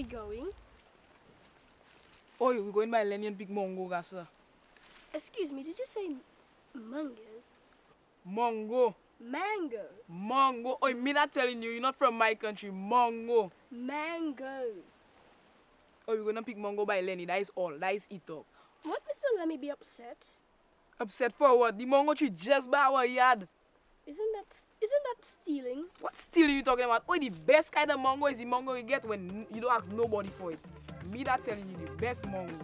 we 0.00 0.04
going? 0.04 0.48
Oh, 2.40 2.48
we're 2.48 2.72
going 2.72 2.90
by 2.90 3.04
Lenny 3.04 3.26
and 3.26 3.36
Big 3.36 3.50
Mongo, 3.50 3.86
Gasa. 3.86 4.26
Excuse 5.12 5.52
me, 5.52 5.62
did 5.62 5.78
you 5.78 5.84
say 5.84 6.08
mango? 6.74 7.20
Mongo. 8.26 8.94
Mango. 9.20 9.84
Mongo. 10.10 10.78
Oh, 10.80 10.94
me 10.94 11.12
not 11.12 11.30
telling 11.30 11.62
you, 11.62 11.70
you're 11.70 11.82
not 11.82 11.96
from 11.96 12.16
my 12.16 12.34
country. 12.34 12.70
Mongo. 12.70 13.50
Mango. 13.70 14.64
Oh, 16.08 16.16
we're 16.16 16.24
gonna 16.24 16.42
pick 16.42 16.56
Mongo 16.56 16.86
by 16.86 17.02
Lenny. 17.02 17.26
That 17.26 17.42
is 17.42 17.52
all. 17.54 17.76
That 17.78 17.94
is 17.94 18.08
it 18.10 18.22
up. 18.30 18.46
What, 18.84 19.02
Mr. 19.04 19.38
Lenny 19.38 19.58
be 19.58 19.70
upset? 19.70 20.16
Upset 20.98 21.34
for 21.36 21.58
what? 21.58 21.76
The 21.76 21.84
Mongo 21.84 22.16
tree 22.16 22.30
just 22.30 22.70
by 22.70 22.78
our 22.78 23.04
yard. 23.04 23.46
Isn't 24.10 24.32
that 24.34 24.46
isn't 24.82 25.04
that 25.04 25.24
stealing? 25.24 25.84
What 26.00 26.18
stealing 26.18 26.56
you 26.56 26.64
talking 26.64 26.84
about? 26.84 27.04
Oh, 27.08 27.16
the 27.16 27.28
best 27.28 27.70
kind 27.70 27.92
of 27.92 28.00
mango 28.00 28.26
is 28.26 28.38
the 28.38 28.44
mango 28.44 28.74
you 28.74 28.82
get 28.82 29.04
when 29.04 29.46
you 29.54 29.60
don't 29.60 29.70
ask 29.70 29.88
nobody 29.92 30.30
for 30.36 30.50
it. 30.50 30.58
Me 31.12 31.22
that 31.22 31.44
telling 31.44 31.70
you 31.70 31.86
the 31.86 31.96
best 31.96 32.26
mango. 32.26 32.56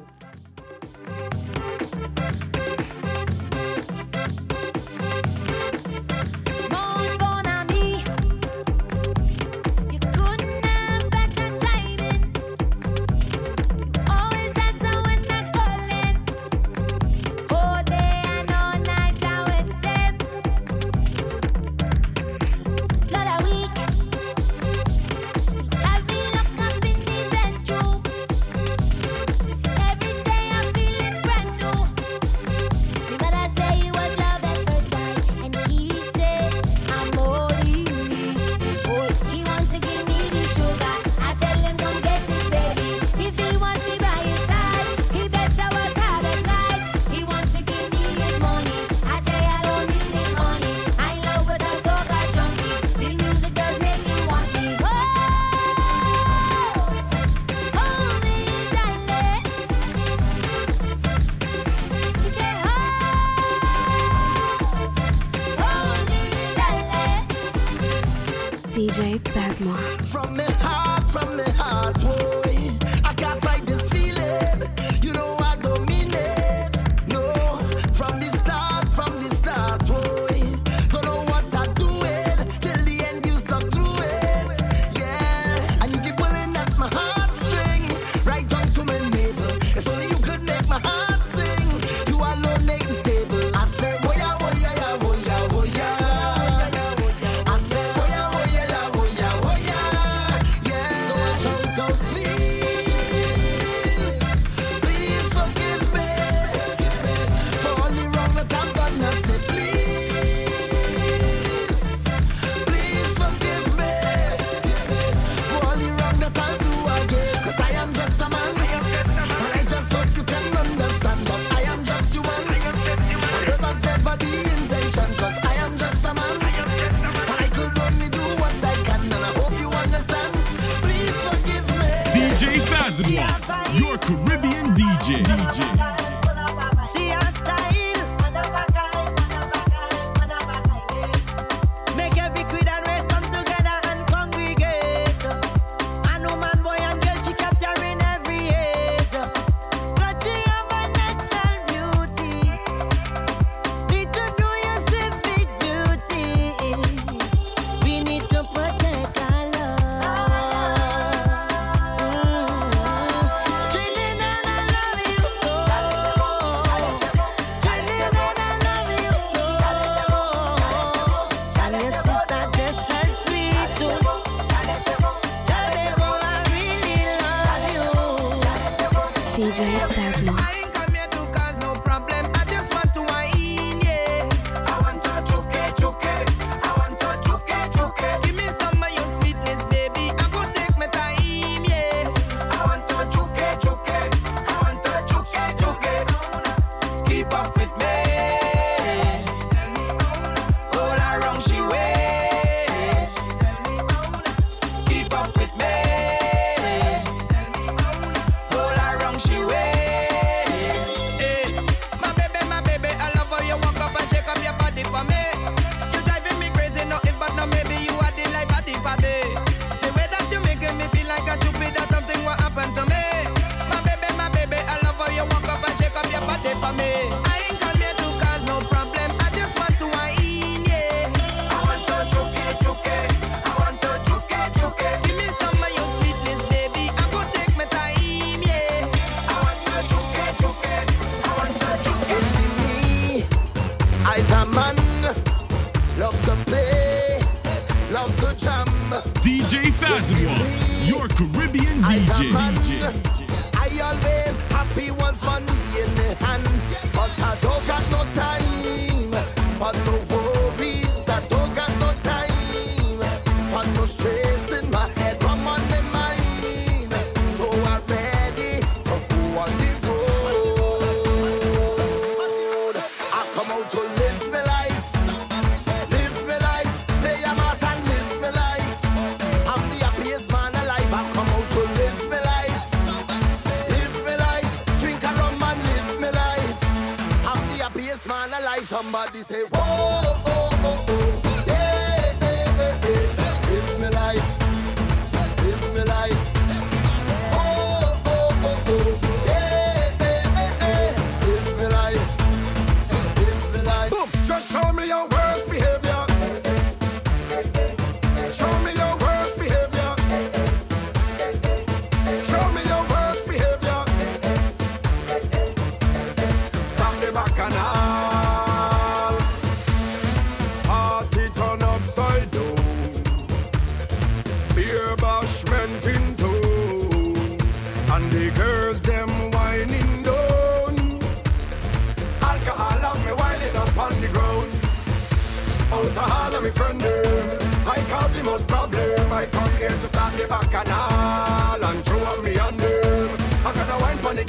Somebody 289.06 289.22
say, 289.22 289.42
whoa, 289.52 289.65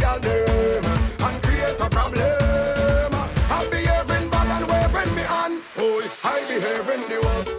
pon 0.07 0.21
them 0.21 0.85
and 1.19 1.43
create 1.43 1.79
a 1.79 1.89
problem. 1.89 3.11
I'm 3.55 3.69
behaving 3.69 4.29
bad 4.29 4.47
and 4.55 4.65
waving 4.71 5.15
me 5.15 5.23
on. 5.23 5.61
Oh, 5.77 5.99
I 6.23 6.39
behaving 6.51 7.03
the 7.11 7.19
worst. 7.25 7.57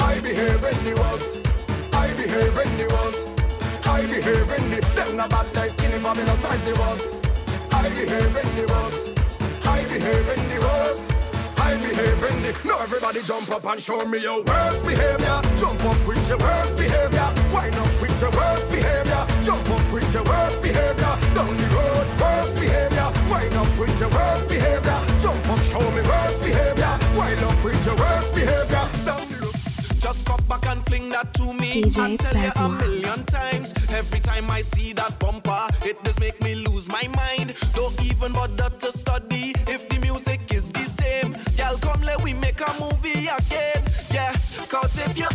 I 0.00 0.20
behaving 0.20 0.80
the 0.84 0.94
worst. 1.00 1.30
I 1.92 2.08
behaving 2.18 2.72
the 2.80 2.86
worst. 2.94 3.22
I 3.86 4.06
behaving 4.06 4.70
the 4.70 4.80
them 4.94 5.16
no 5.16 5.28
bad 5.28 5.54
like 5.54 5.70
skinny 5.70 5.98
for 5.98 6.14
me 6.14 6.24
no 6.24 6.34
size 6.34 6.64
the 6.64 6.74
worst. 6.80 7.14
I 7.72 7.88
behaving 7.88 8.50
the 8.58 8.64
worst. 8.72 9.08
I 9.64 9.82
behaving 9.84 10.48
the 10.52 10.58
worst. 10.66 11.17
Behaving 11.80 12.54
Now 12.64 12.78
everybody 12.80 13.22
jump 13.22 13.50
up 13.50 13.64
and 13.66 13.80
show 13.80 14.04
me 14.04 14.18
your 14.18 14.42
worst 14.42 14.84
behavior. 14.84 15.40
Jump 15.58 15.84
up 15.84 16.06
with 16.06 16.28
your 16.28 16.38
worst 16.38 16.76
behavior. 16.76 17.28
Wind 17.52 17.74
up 17.76 18.00
with 18.00 18.20
your 18.20 18.30
worst 18.30 18.68
behavior. 18.68 19.26
Jump 19.44 19.70
up 19.70 19.92
with 19.92 20.12
your 20.12 20.24
worst 20.24 20.60
behavior. 20.62 21.14
Down 21.34 21.56
the 21.56 21.66
road, 21.74 22.06
worst 22.20 22.54
behavior. 22.56 23.08
Wind 23.30 23.54
up 23.54 23.78
with 23.78 24.00
your 24.00 24.10
worst 24.10 24.48
behavior. 24.48 25.00
Jump 25.22 25.48
up, 25.48 25.60
show 25.70 25.90
me 25.90 26.02
worst 26.02 26.40
behavior. 26.40 26.98
Wind 27.16 27.44
up 27.44 27.64
with 27.64 27.86
your 27.86 27.96
worst 27.96 28.34
behavior. 28.34 28.84
Down 29.04 29.28
the 29.28 29.37
back 30.60 30.76
and 30.76 30.86
fling 30.86 31.08
that 31.10 31.32
to 31.34 31.52
me. 31.54 31.82
DJ 31.82 31.98
I 31.98 32.16
tell 32.16 32.36
you 32.36 32.50
a 32.56 32.68
million 32.78 33.24
times. 33.24 33.72
Every 33.90 34.20
time 34.20 34.50
I 34.50 34.60
see 34.60 34.92
that 34.94 35.18
bumper, 35.18 35.68
it 35.84 36.02
does 36.04 36.18
make 36.20 36.40
me 36.42 36.54
lose 36.54 36.88
my 36.88 37.08
mind. 37.16 37.54
Don't 37.74 37.98
even 38.04 38.32
bother 38.32 38.70
to 38.70 38.92
study 38.92 39.52
if 39.66 39.88
the 39.88 39.98
music 40.00 40.40
is 40.52 40.70
the 40.72 40.84
same. 40.84 41.36
Y'all 41.56 41.78
come 41.78 42.00
let 42.02 42.22
we 42.22 42.32
make 42.34 42.60
a 42.60 42.72
movie 42.80 43.28
again. 43.28 43.82
Yeah, 44.12 44.32
cause 44.68 44.98
if 44.98 45.16
you 45.16 45.28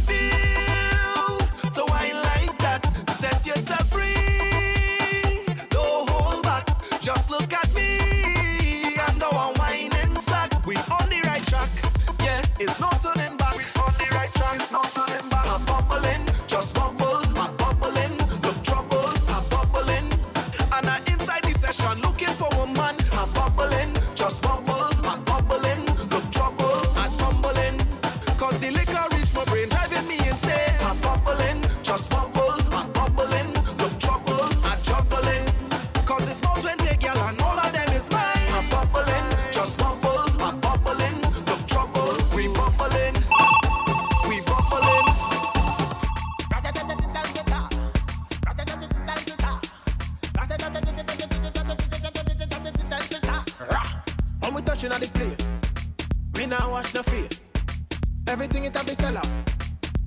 Everything 58.34 58.66
it 58.66 58.76
have 58.76 58.88
be. 58.88 59.22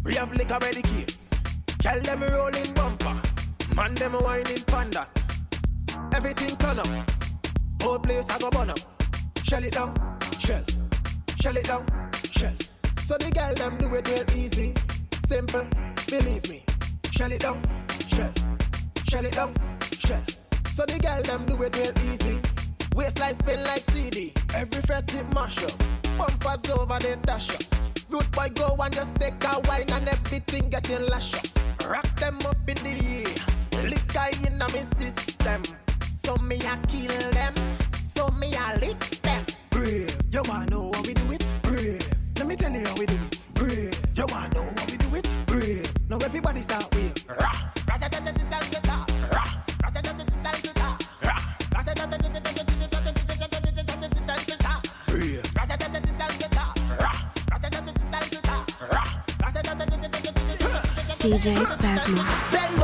We 0.02 0.16
have 0.16 0.34
liquor 0.34 0.58
by 0.58 0.72
the 0.72 0.82
case. 0.82 1.30
Tell 1.78 2.00
them 2.00 2.22
rolling 2.22 2.72
bumper, 2.72 3.14
man 3.76 3.94
them 3.94 4.14
whining 4.14 4.64
panda. 4.66 5.06
Everything 6.12 6.56
turn 6.56 6.80
up, 6.80 6.88
whole 7.80 8.00
place 8.00 8.28
I 8.28 8.36
go 8.40 8.50
burn 8.50 8.70
up. 8.70 8.80
Shell 9.44 9.62
it 9.62 9.74
down, 9.74 9.94
shell, 10.40 10.64
shell 11.40 11.56
it 11.56 11.66
down, 11.66 11.86
shell. 12.24 12.52
So 13.06 13.16
the 13.16 13.30
girl 13.30 13.54
them 13.54 13.78
do 13.78 13.94
it 13.94 14.08
real 14.08 14.24
easy, 14.36 14.74
simple, 15.28 15.64
believe 16.08 16.50
me. 16.50 16.64
Shell 17.12 17.30
it 17.30 17.42
down, 17.42 17.62
shell, 18.08 18.32
shell 19.08 19.24
it 19.24 19.34
down, 19.34 19.54
shell. 19.92 20.24
So 20.74 20.84
the 20.84 20.98
girl 20.98 21.22
them 21.22 21.46
do 21.46 21.62
it 21.62 21.76
real 21.76 21.94
easy. 22.12 22.40
Waistline 22.92 23.34
spin 23.34 23.62
like 23.62 23.84
CD. 23.84 24.32
Every 24.52 24.82
fret 24.82 25.14
it 25.14 25.32
mash 25.32 25.62
up. 25.62 25.78
Bumpers 26.18 26.68
over 26.70 26.98
the 26.98 27.16
dash 27.22 27.50
up. 27.50 27.85
Root 28.08 28.30
boy 28.32 28.48
go 28.54 28.76
and 28.82 28.94
just 28.94 29.14
take 29.16 29.42
a 29.44 29.60
wine 29.68 29.90
and 29.90 30.08
everything 30.08 30.68
getting 30.70 31.06
lash 31.06 31.34
up. 31.34 31.46
Rocks 31.86 32.14
them 32.14 32.38
up 32.46 32.56
in 32.68 32.76
the 32.76 32.94
air. 33.24 33.82
Liquor 33.82 34.46
in 34.46 34.58
my 34.58 34.68
system. 34.98 35.62
So 36.12 36.36
me 36.36 36.56
I 36.64 36.78
kill 36.86 37.30
them. 37.32 37.54
So 38.02 38.28
me 38.30 38.54
I 38.56 38.76
lick 38.76 39.00
them. 39.22 39.44
Brave. 39.70 40.16
You 40.30 40.42
wanna 40.48 40.70
know 40.70 40.92
how 40.92 41.02
we 41.02 41.14
do 41.14 41.25
DJ 61.26 61.56
Phasma. 61.80 62.75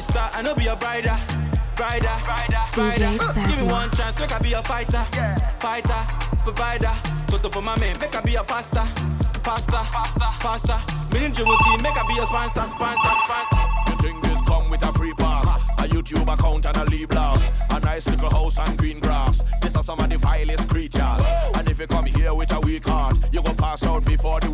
Sister, 0.00 0.28
I 0.32 0.42
know 0.42 0.54
be 0.54 0.64
your 0.64 0.76
brider, 0.76 1.18
brider, 1.74 2.16
brider. 2.24 2.64
DJ 2.72 3.16
brider. 3.16 3.50
Give 3.50 3.60
me 3.60 3.72
one 3.72 3.90
chance, 3.92 4.18
make 4.18 4.32
I 4.32 4.38
be 4.38 4.52
a 4.52 4.62
fighter, 4.62 5.06
fighter, 5.58 6.06
provider. 6.44 6.92
Toto 7.28 7.48
for 7.48 7.62
my 7.62 7.78
man, 7.78 7.96
make 8.00 8.14
I 8.14 8.20
be 8.20 8.34
a 8.34 8.44
pasta, 8.44 8.86
pasta, 9.42 9.80
pasta, 9.90 10.28
pasta. 10.40 11.06
Me 11.12 11.24
and 11.24 11.34
Jimmy 11.34 11.56
make 11.80 11.96
I 11.96 12.06
be 12.06 12.18
a 12.18 12.26
sponsor, 12.26 12.66
sponsor, 12.66 13.14
sponsor. 13.24 13.66
You 13.88 13.96
think 14.02 14.22
this 14.22 14.40
come 14.42 14.68
with 14.68 14.82
a 14.82 14.92
free 14.92 15.14
pass? 15.14 15.56
A 15.78 15.88
YouTube 15.88 16.30
account 16.32 16.66
and 16.66 16.76
a 16.76 16.84
leave 16.84 17.08
blast. 17.08 17.52
A 17.70 17.80
nice 17.80 18.06
little 18.06 18.28
house 18.28 18.58
and 18.58 18.76
green 18.76 19.00
grass. 19.00 19.42
These 19.62 19.76
are 19.76 19.82
some 19.82 20.00
of 20.00 20.10
the 20.10 20.18
vilest 20.18 20.68
creatures. 20.68 21.26
And 21.54 21.68
if 21.68 21.78
you 21.80 21.86
come 21.86 22.04
here 22.04 22.34
with 22.34 22.52
a 22.52 22.60
weak 22.60 22.84
heart, 22.86 23.16
you 23.32 23.42
go 23.42 23.54
pass 23.54 23.82
out 23.84 24.04
before 24.04 24.40
the 24.40 24.50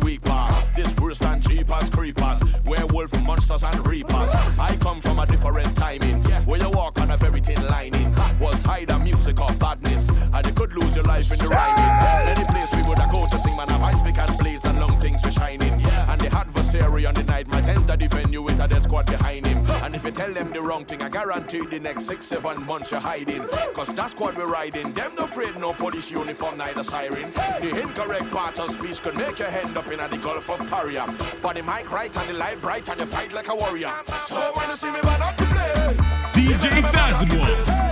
tell 20.13 20.33
them 20.33 20.51
the 20.51 20.61
wrong 20.61 20.85
thing, 20.85 21.01
I 21.01 21.09
guarantee 21.09 21.65
the 21.65 21.79
next 21.79 22.05
six, 22.05 22.25
seven 22.25 22.65
months 22.65 22.91
you're 22.91 22.99
hiding. 22.99 23.43
Cause 23.73 23.93
that 23.93 24.11
squad 24.11 24.37
we're 24.37 24.47
riding, 24.47 24.93
them 24.93 25.11
no 25.17 25.23
afraid, 25.23 25.57
no 25.57 25.73
police 25.73 26.11
uniform, 26.11 26.57
neither 26.57 26.83
siren. 26.83 27.31
The 27.31 27.81
incorrect 27.81 28.29
part 28.31 28.59
of 28.59 28.69
speech 28.71 29.01
could 29.01 29.15
make 29.15 29.39
your 29.39 29.49
hand 29.49 29.75
up 29.75 29.87
in 29.91 29.97
the 29.97 30.17
Gulf 30.17 30.49
of 30.49 30.69
Paria. 30.69 31.05
But 31.41 31.55
the 31.55 31.63
mic 31.63 31.91
right 31.91 32.15
and 32.15 32.29
the 32.29 32.33
light 32.33 32.61
bright 32.61 32.87
and 32.89 32.99
you 32.99 33.05
fight 33.05 33.33
like 33.33 33.49
a 33.49 33.55
warrior. 33.55 33.91
So 34.27 34.39
when 34.55 34.69
you 34.69 34.75
see 34.75 34.91
me, 34.91 35.01
man, 35.01 35.21
up 35.21 35.35
the 35.37 35.45
place. 35.45 36.13
DJ 36.33 36.69
Phasmo, 36.93 37.39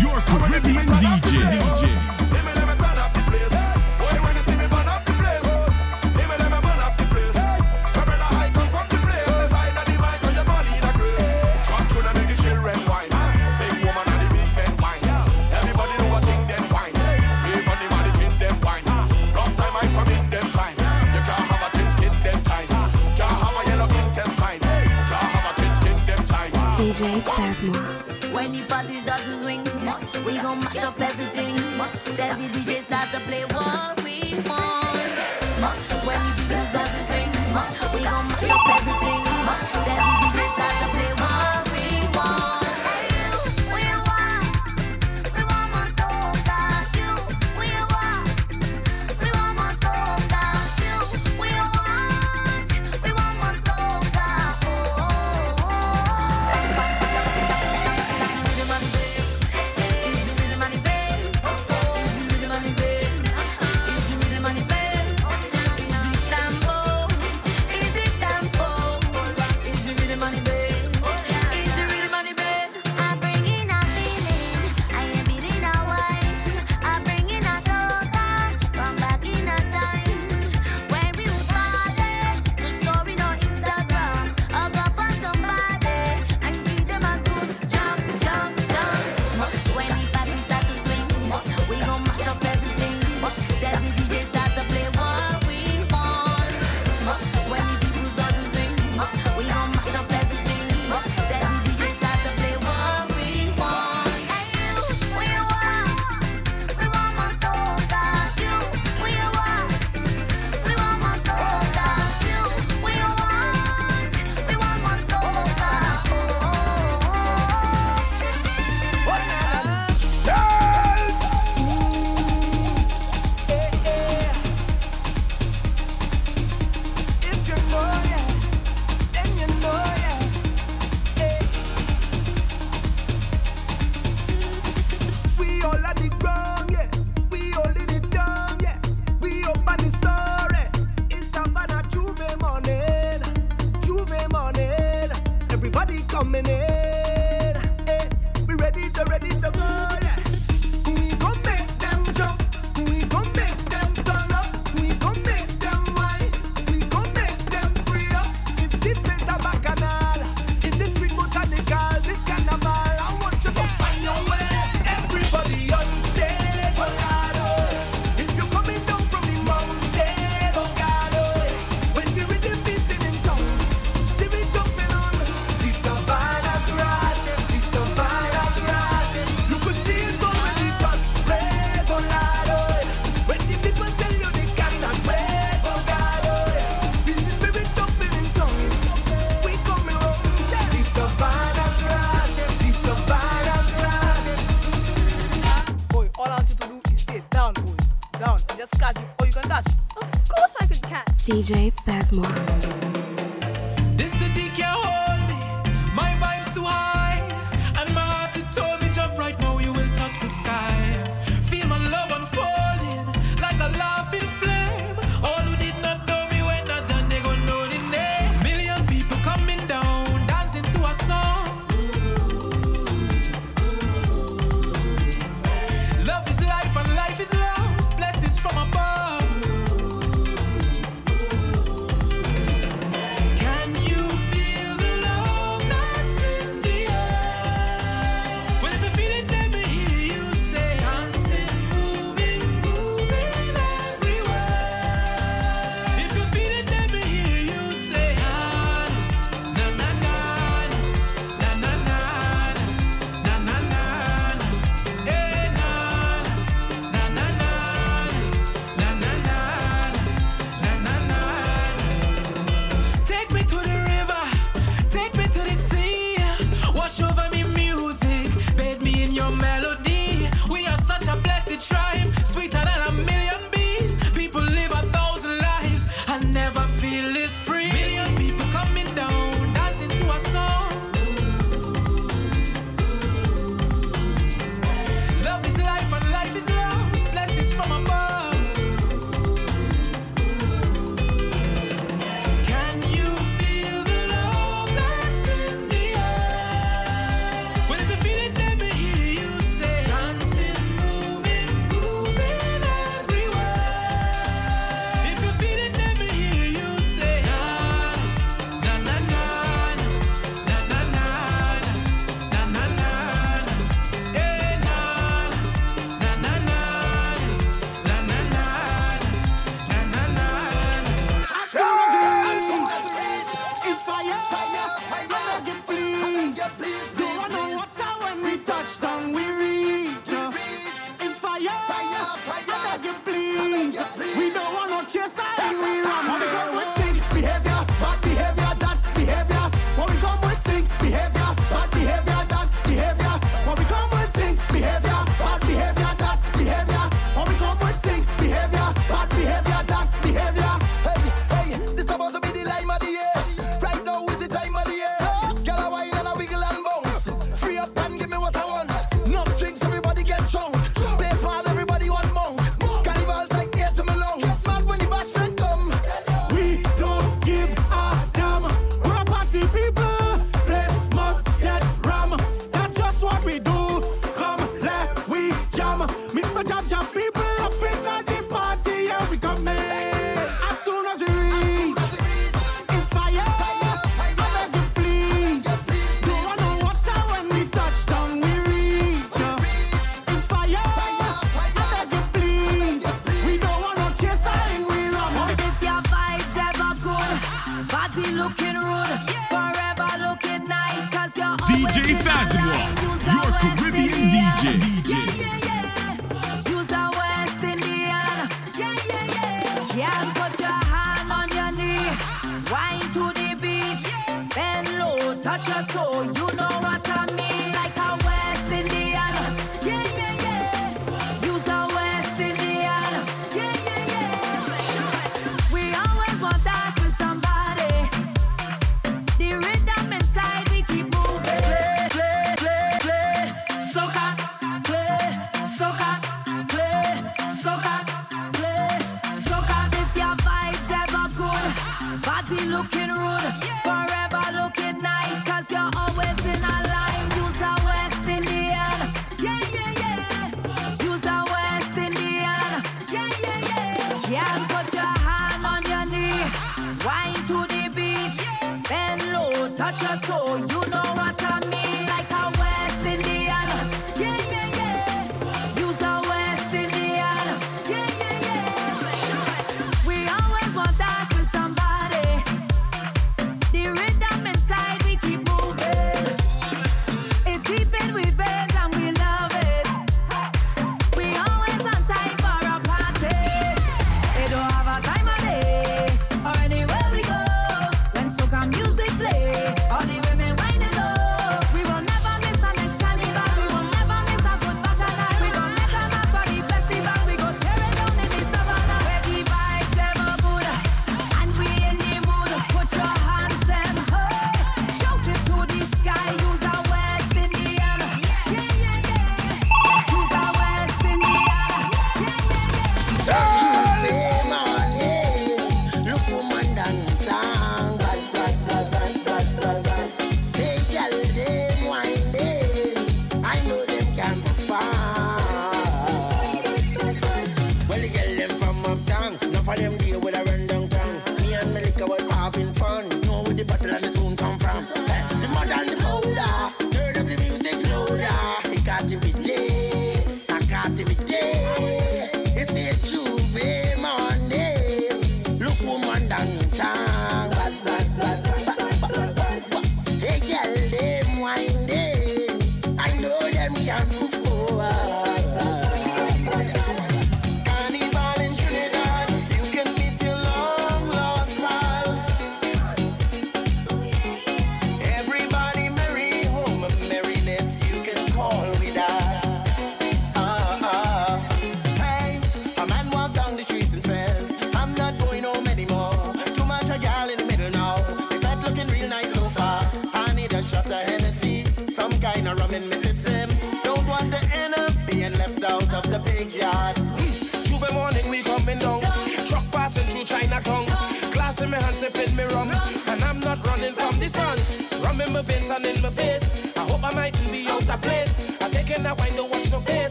your 0.00 0.18
Caribbean 0.20 0.86
DJ. 0.98 1.42
DJ. 1.50 1.93
DJ 26.94 27.20
Phasma. 27.22 28.32
When 28.32 28.52
the 28.52 28.62
party 28.68 28.94
start 28.94 29.20
to 29.22 29.34
swing, 29.34 29.64
we 30.24 30.38
gon' 30.40 30.60
mash 30.60 30.84
up 30.84 31.00
everything. 31.00 31.56
Tell 32.14 32.36
the 32.36 32.46
DJ 32.46 32.82
start 32.82 33.10
to 33.10 33.18
play 33.26 33.44
one. 33.46 34.03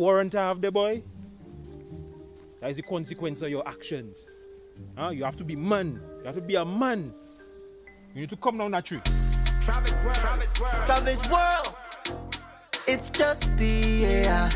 Warrant 0.00 0.34
I 0.34 0.48
have 0.48 0.60
the 0.62 0.72
boy? 0.72 1.02
That 2.60 2.70
is 2.70 2.76
the 2.76 2.82
consequence 2.82 3.42
of 3.42 3.50
your 3.50 3.66
actions. 3.68 4.30
Huh? 4.96 5.10
You 5.10 5.24
have 5.24 5.36
to 5.36 5.44
be 5.44 5.54
man. 5.54 6.00
You 6.20 6.24
have 6.24 6.34
to 6.36 6.40
be 6.40 6.54
a 6.56 6.64
man. 6.64 7.12
You 8.14 8.22
need 8.22 8.30
to 8.30 8.36
come 8.36 8.56
down 8.58 8.70
that 8.72 8.86
tree. 8.86 9.00
Travis 9.62 9.92
World. 10.02 10.48
Travis 10.86 11.28
World. 11.28 11.76
It's 12.88 13.10
just 13.10 13.56
the 13.58 14.04
air. 14.06 14.48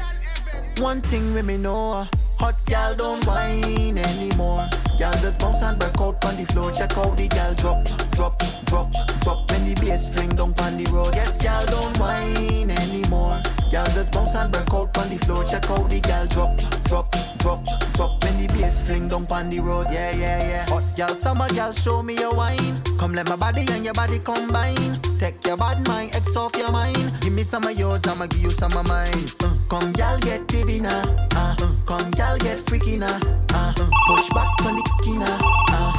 One 0.78 1.02
thing 1.02 1.34
with 1.34 1.44
me 1.44 1.58
know. 1.58 2.06
Hot 2.38 2.54
gal 2.66 2.94
don't 2.96 3.24
whine 3.26 3.98
anymore. 3.98 4.66
Gal 4.98 5.12
just 5.20 5.38
bounce 5.38 5.62
and 5.62 5.78
break 5.78 6.00
out 6.00 6.24
on 6.24 6.36
the 6.36 6.46
floor. 6.46 6.70
Check 6.72 6.96
out 6.96 7.16
the 7.16 7.28
gal 7.28 7.54
drop, 7.54 7.84
drop, 8.12 8.42
drop, 8.64 8.92
drop. 9.20 9.50
When 9.50 9.66
the 9.66 9.74
bass 9.80 10.08
fling 10.08 10.30
down 10.30 10.54
on 10.58 10.78
the 10.78 10.90
road. 10.90 11.14
Yes, 11.14 11.36
gal 11.36 11.66
don't 11.66 11.96
whine 11.98 12.70
anymore. 12.70 13.42
Gal 13.74 13.86
just 13.86 14.12
bounce 14.12 14.36
and 14.36 14.52
break 14.52 14.72
out 14.72 14.96
on 14.98 15.08
the 15.10 15.18
floor. 15.26 15.42
Check 15.42 15.68
out 15.68 15.90
the 15.90 15.98
gal 15.98 16.28
drop, 16.28 16.56
drop, 16.84 17.10
drop, 17.38 17.66
drop. 17.94 18.22
When 18.22 18.38
the 18.38 18.46
bass 18.54 18.80
fling 18.82 19.08
down 19.08 19.26
on 19.28 19.50
the 19.50 19.58
road. 19.58 19.88
Yeah, 19.90 20.14
yeah, 20.14 20.48
yeah. 20.48 20.64
Hot 20.66 20.84
gal, 20.96 21.16
summer 21.16 21.48
gal, 21.48 21.72
show 21.72 22.00
me 22.00 22.14
your 22.14 22.32
wine. 22.32 22.80
Come 23.00 23.14
let 23.14 23.28
my 23.28 23.34
body 23.34 23.66
and 23.72 23.84
your 23.84 23.92
body 23.92 24.20
combine. 24.20 25.02
Take 25.18 25.44
your 25.44 25.56
bad 25.56 25.84
mind, 25.88 26.14
X 26.14 26.36
off 26.36 26.54
your 26.54 26.70
mind. 26.70 27.14
Give 27.20 27.32
me 27.32 27.42
some 27.42 27.64
of 27.64 27.76
yours, 27.76 28.06
I'ma 28.06 28.26
give 28.26 28.42
you 28.42 28.50
some 28.50 28.76
of 28.76 28.86
mine. 28.86 29.26
Uh, 29.42 29.52
come 29.68 29.92
gal, 29.94 30.20
get 30.20 30.46
divina. 30.46 31.02
Uh, 31.34 31.56
uh, 31.58 31.74
come 31.84 32.12
gal, 32.12 32.38
get 32.38 32.60
freaky 32.68 32.96
now. 32.96 33.18
Uh, 33.50 33.74
uh, 33.74 33.90
push 34.06 34.28
back 34.30 34.54
on 34.66 34.76
the 34.76 34.84
kina. 35.02 35.26
Uh, 35.74 35.92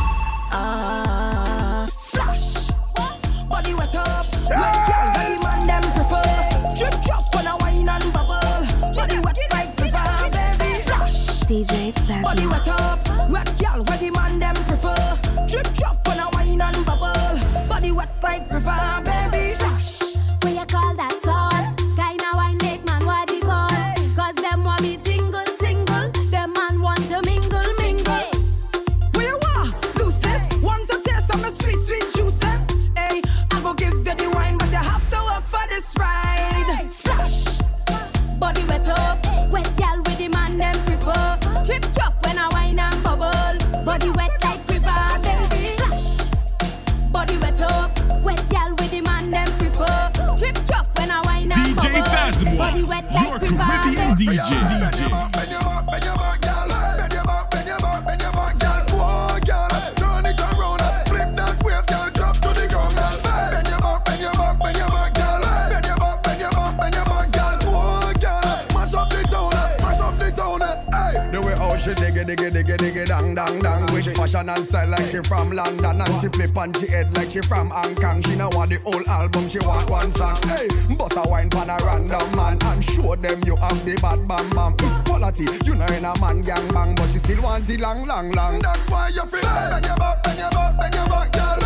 uh, 0.54 1.88
Splash. 1.98 2.72
Body 3.50 3.74
wet 3.74 3.94
up. 3.96 4.26
Like 4.50 4.88
young 4.88 5.45
DJ 11.56 11.94
Body 12.22 12.42
Phasma. 12.42 12.52
wet 12.52 12.68
up. 12.68 13.30
Wet 13.30 13.50
gal 13.58 13.82
where 13.86 13.98
the 13.98 14.10
man 14.12 14.40
them 14.40 14.56
prefer. 14.68 15.18
Drip 15.48 15.74
drop 15.74 16.06
on 16.10 16.20
a 16.20 16.30
wine 16.34 16.60
and 16.60 16.86
bubble. 16.86 17.40
Body 17.70 17.94
wet 17.94 18.10
like 18.22 18.50
prefer, 18.50 19.02
baby. 19.06 19.45
How 71.58 71.78
she 71.78 71.92
diggy, 71.92 72.24
diggy, 72.26 72.50
diggy, 72.52 72.78
diggy, 72.78 73.06
dang, 73.06 73.36
dang, 73.36 73.60
dang. 73.60 73.95
With 74.06 74.18
fashion 74.18 74.50
and 74.50 74.66
style 74.66 74.90
like 74.90 75.08
she 75.08 75.18
from 75.24 75.52
London, 75.52 76.02
and 76.02 76.22
she 76.22 76.28
flip 76.28 76.56
on 76.58 76.74
she 76.74 76.88
head 76.88 77.16
like 77.18 77.32
she 77.32 77.42
from 77.42 77.72
Hong 77.72 77.96
Kong. 77.96 78.22
She 78.22 78.36
know 78.36 78.50
want 78.54 78.70
the 78.70 78.78
whole 78.78 79.08
album, 79.10 79.50
she 79.50 79.58
want 79.60 79.90
one 79.90 80.12
song. 80.12 80.38
Hey, 80.44 80.68
bust 80.96 81.18
a 81.18 81.28
wine 81.28 81.50
pan 81.50 81.72
a 81.72 81.78
random 81.84 82.36
man 82.36 82.58
and 82.62 82.86
show 82.86 83.16
them 83.16 83.42
you 83.46 83.56
have 83.56 83.84
the 83.84 83.96
bad 84.02 84.28
bam 84.28 84.50
bam. 84.52 84.76
It's 84.80 85.00
quality, 85.10 85.48
you 85.66 85.74
know 85.74 85.88
in 85.88 86.06
a 86.06 86.14
man 86.20 86.44
gang 86.44 86.68
bang, 86.68 86.94
but 86.94 87.08
she 87.10 87.18
still 87.18 87.42
want 87.42 87.66
the 87.66 87.78
long, 87.78 88.06
long, 88.06 88.32
long. 88.32 88.60
That's 88.60 88.88
why 88.92 89.10
you 89.10 89.26
feel 89.26 89.42
bend 89.42 89.86
your 89.86 89.96
back, 89.96 90.24
bend 90.24 90.38
your 90.38 90.52
back, 90.52 90.78
bend 90.78 90.94
your 90.94 91.06
back, 91.08 91.32
girl. 91.32 91.65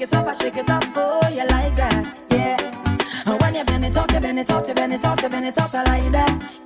shake 0.00 0.12
it 0.12 0.16
up, 0.16 0.26
I 0.26 0.32
shake 0.32 0.56
it 0.56 0.70
up 0.70 0.82
oh, 0.96 1.20
for 1.20 1.30
you 1.30 1.46
like 1.46 1.76
that, 1.76 2.16
yeah. 2.30 2.56
And 3.26 3.38
when 3.38 3.54
you 3.54 3.64
bend 3.64 3.84
it 3.84 3.94
up, 3.94 4.10
you 4.10 4.20
bend 4.20 4.38
it 4.38 4.50
up, 4.50 4.66
you 4.66 4.72
bend 4.72 4.94
it 4.94 5.04
up, 5.04 5.20
you 5.20 5.28
bend 5.28 5.44
it 5.44 5.58
up, 5.58 5.72
you 5.74 5.84
like 5.84 6.12
that. 6.12 6.59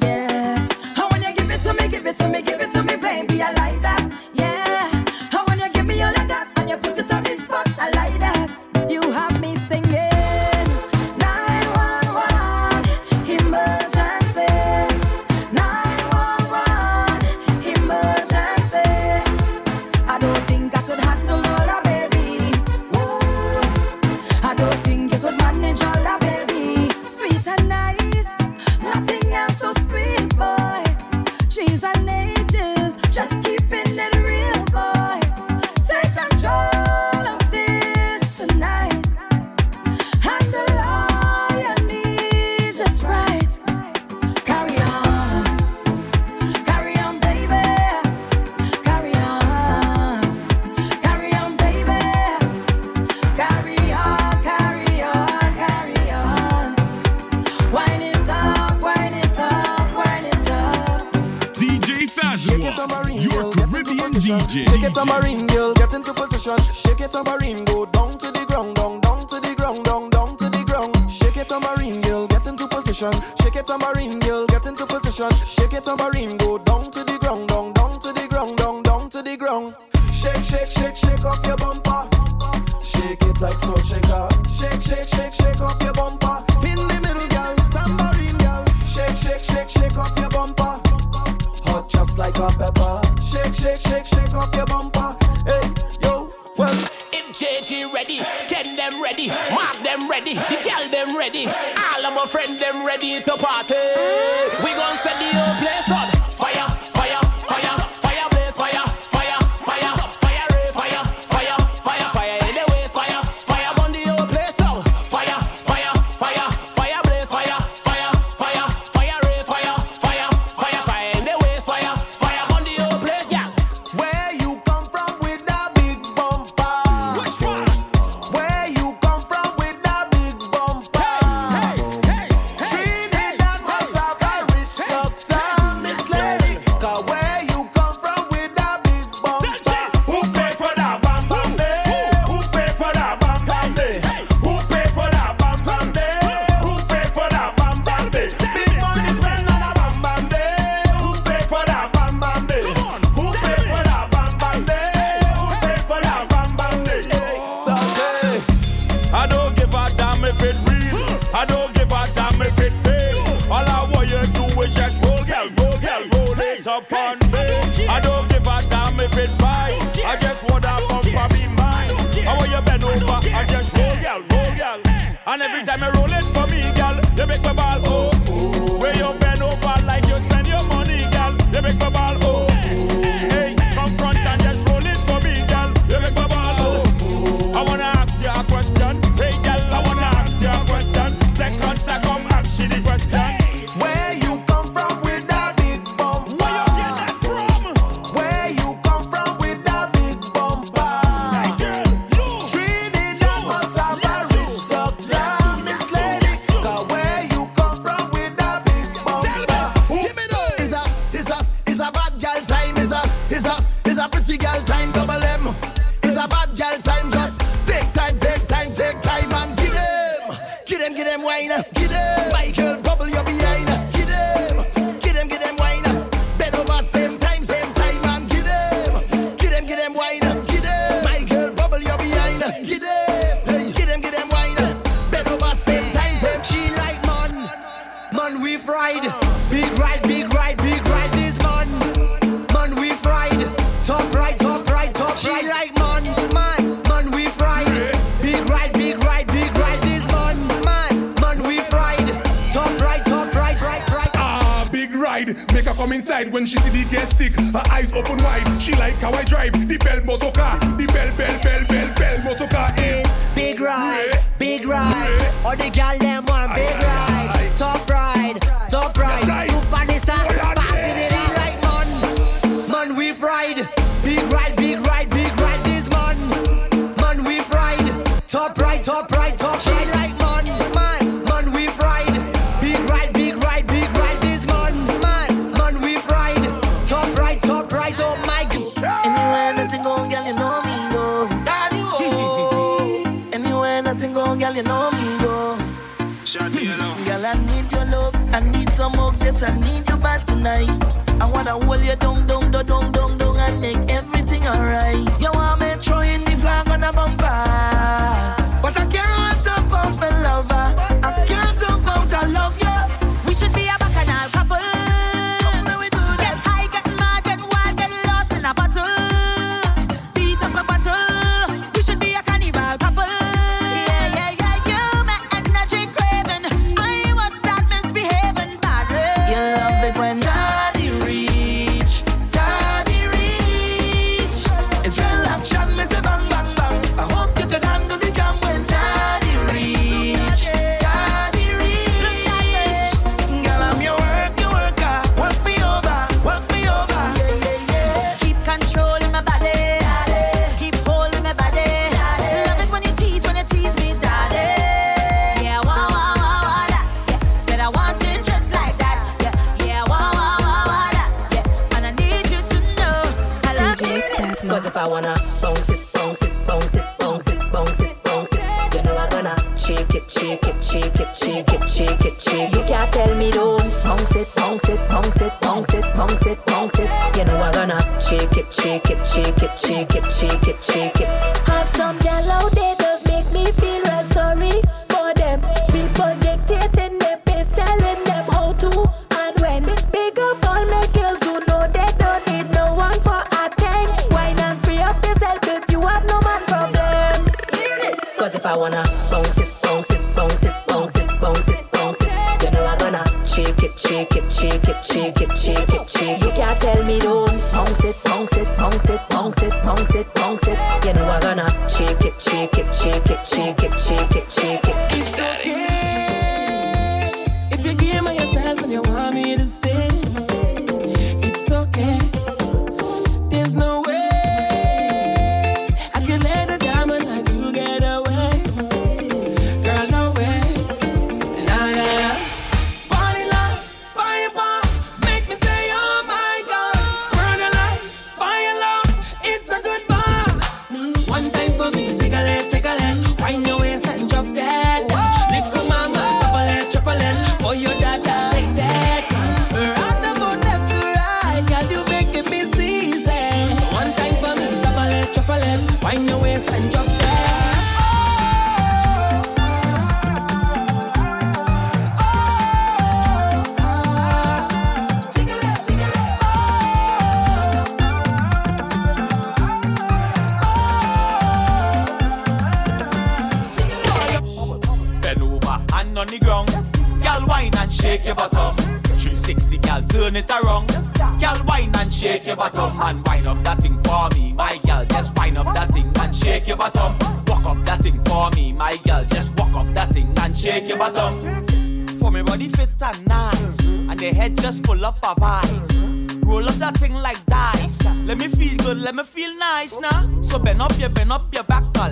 Turn 480.14 480.40
it 480.40 480.44
around. 480.44 481.20
Girl, 481.20 481.44
wine 481.46 481.72
and 481.76 481.92
shake 481.92 482.26
your 482.26 482.36
bottom. 482.36 482.80
And 482.80 483.06
wind 483.06 483.26
up 483.26 483.42
that 483.44 483.58
thing 483.58 483.78
for 483.82 484.08
me, 484.14 484.32
my 484.32 484.58
girl. 484.66 484.84
Just 484.84 485.16
wind 485.16 485.38
up 485.38 485.54
that 485.54 485.72
thing 485.72 485.90
and 486.00 486.14
shake 486.14 486.46
your 486.46 486.56
bottom. 486.56 486.96
Walk 487.26 487.46
up 487.46 487.64
that 487.64 487.80
thing 487.80 488.00
for 488.04 488.30
me, 488.30 488.52
my 488.52 488.76
girl. 488.84 489.04
Just 489.04 489.36
walk 489.38 489.54
up 489.54 489.72
that 489.74 489.90
thing 489.90 490.12
and 490.20 490.36
shake 490.36 490.68
your 490.68 490.78
bottom. 490.78 491.86
For 491.98 492.10
me 492.10 492.22
body 492.22 492.48
fit 492.48 492.70
and 492.82 493.06
nice, 493.06 493.60
and 493.60 493.98
the 493.98 494.12
head 494.12 494.36
just 494.36 494.64
full 494.66 494.84
up 494.84 494.98
of 495.02 495.22
eyes. 495.22 495.84
Roll 496.24 496.48
up 496.48 496.54
that 496.56 496.74
thing 496.76 496.94
like 496.94 497.24
dice. 497.26 497.84
Let 498.04 498.18
me 498.18 498.28
feel 498.28 498.56
good, 498.58 498.78
let 498.78 498.94
me 498.94 499.04
feel 499.04 499.34
nice 499.38 499.78
now. 499.80 500.20
So 500.20 500.38
bend 500.38 500.60
up 500.60 500.72
your, 500.78 500.90
bend 500.90 501.12
up 501.12 501.34
your 501.34 501.44
back, 501.44 501.64
girl. 501.72 501.90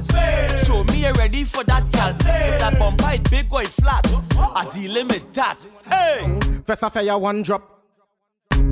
Show 0.65 0.85
me 0.85 1.03
you're 1.03 1.13
ready 1.15 1.45
for 1.45 1.65
that, 1.65 1.91
girl. 1.93 2.13
That 2.59 2.79
bumper 2.79 3.13
it 3.13 3.31
big 3.31 3.47
it 3.53 3.69
flat, 3.69 4.07
I 4.37 4.69
dealing 4.71 5.09
with 5.09 5.33
that. 5.35 5.65
Hey. 5.87 6.39
First 6.67 6.85
I 6.85 6.89
fire 6.89 7.19
one 7.19 7.43
drop. 7.43 7.72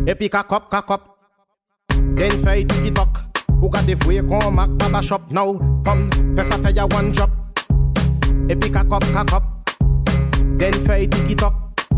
Et 0.06 0.14
puis 0.14 0.28
cock 0.28 0.52
up. 0.52 0.70
Then 2.16 2.30
fay 2.44 2.64
tiki. 2.64 2.92
Who 3.60 3.68
got 3.68 3.84
the 3.86 3.94
free 3.96 4.20
come 4.20 4.56
back 4.56 4.70
baba 4.78 5.02
shop 5.02 5.30
now? 5.30 5.54
From 5.84 6.10
first 6.36 6.52
I 6.52 6.72
fire 6.72 6.86
one 6.90 7.12
drop. 7.12 7.30
Et 8.48 8.56
puis 8.56 8.70
cock 8.70 8.92
up. 8.92 9.42
Then 10.58 10.72
fay 10.86 11.06
tiki. 11.06 11.36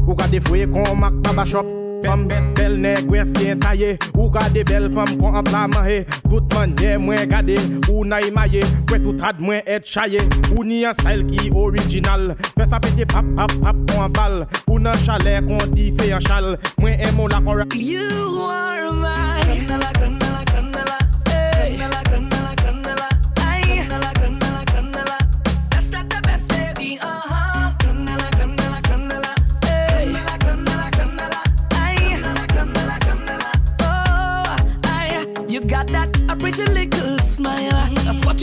Who 0.06 0.14
got 0.14 0.30
the 0.30 0.40
free 0.40 0.66
come 0.66 1.00
back 1.00 1.12
baba 1.22 1.46
shop? 1.46 1.81
Fem 2.02 2.24
bet 2.30 2.48
bel 2.56 2.74
neg 2.82 3.10
wes 3.10 3.30
gen 3.36 3.60
taye 3.62 3.94
Ou 4.16 4.28
gade 4.34 4.64
bel 4.68 4.88
fem 4.94 5.14
kon 5.20 5.38
an 5.38 5.46
pla 5.46 5.66
manye 5.70 6.02
Tout 6.26 6.56
manye 6.56 6.96
mwen 7.02 7.28
gade 7.30 7.58
Ou 7.88 8.04
na 8.08 8.20
imaye 8.26 8.64
Kwe 8.90 8.98
tout 9.04 9.22
rad 9.22 9.40
mwen 9.42 9.62
et 9.66 9.86
chaye 9.86 10.22
Ou 10.56 10.66
ni 10.66 10.82
an 10.88 10.96
style 10.98 11.26
ki 11.30 11.52
original 11.54 12.32
Fè 12.56 12.66
sa 12.66 12.82
pete 12.82 13.06
pap 13.12 13.28
pap 13.38 13.54
pap 13.62 13.86
kon 13.92 14.06
an 14.08 14.18
bal. 14.18 14.38
Ou 14.66 14.80
nan 14.82 14.98
chalet 15.04 15.44
kon 15.46 15.62
di 15.76 15.90
fe 15.98 16.12
an 16.16 16.26
chal 16.26 16.54
Mwen 16.80 17.00
emo 17.08 17.30
la 17.30 17.42
kon 17.42 17.62
rap 17.62 17.78
You 17.78 18.42
are 18.48 18.92
my 18.92 19.91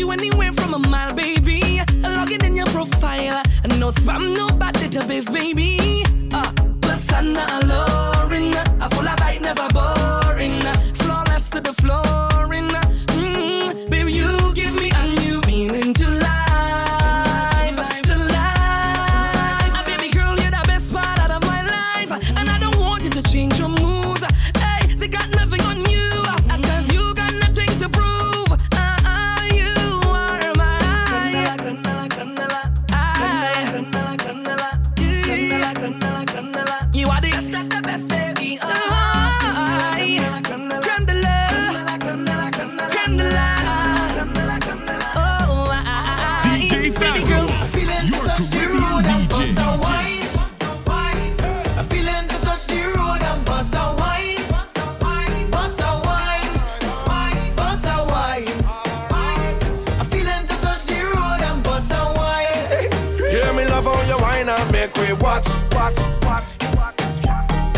you 0.09 0.29
anywhere 0.29 0.53
from 0.53 0.73
a 0.73 0.79
mile, 0.79 1.13
baby. 1.13 1.81
Log 2.01 2.31
in 2.31 2.55
your 2.55 2.65
profile. 2.67 3.43
No 3.77 3.91
spam, 3.91 4.35
no 4.35 4.47
bad 4.47 4.75
database, 4.75 5.31
baby. 5.31 6.03
Uh, 6.33 6.51
Persona 6.81 7.45
alluring. 7.61 8.55
A 8.81 8.89
full 8.89 9.07
of 9.07 9.19
light, 9.19 9.41
never 9.41 9.67
boring. 9.73 9.98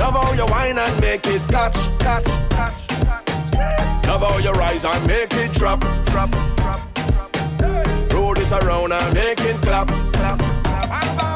Love 0.02 0.16
how 0.16 0.34
you 0.34 0.46
whine 0.48 0.80
and 0.80 1.00
make 1.00 1.28
it 1.28 1.42
catch. 1.48 1.78
Love 4.08 4.22
how 4.22 4.38
you 4.40 4.52
rise 4.54 4.84
and 4.84 5.06
make 5.06 5.32
it 5.36 5.54
drop. 5.54 5.84
Roll 8.12 8.36
it 8.36 8.52
around 8.52 8.94
and 8.94 9.14
make 9.14 9.42
it 9.42 9.62
clap. 9.62 11.31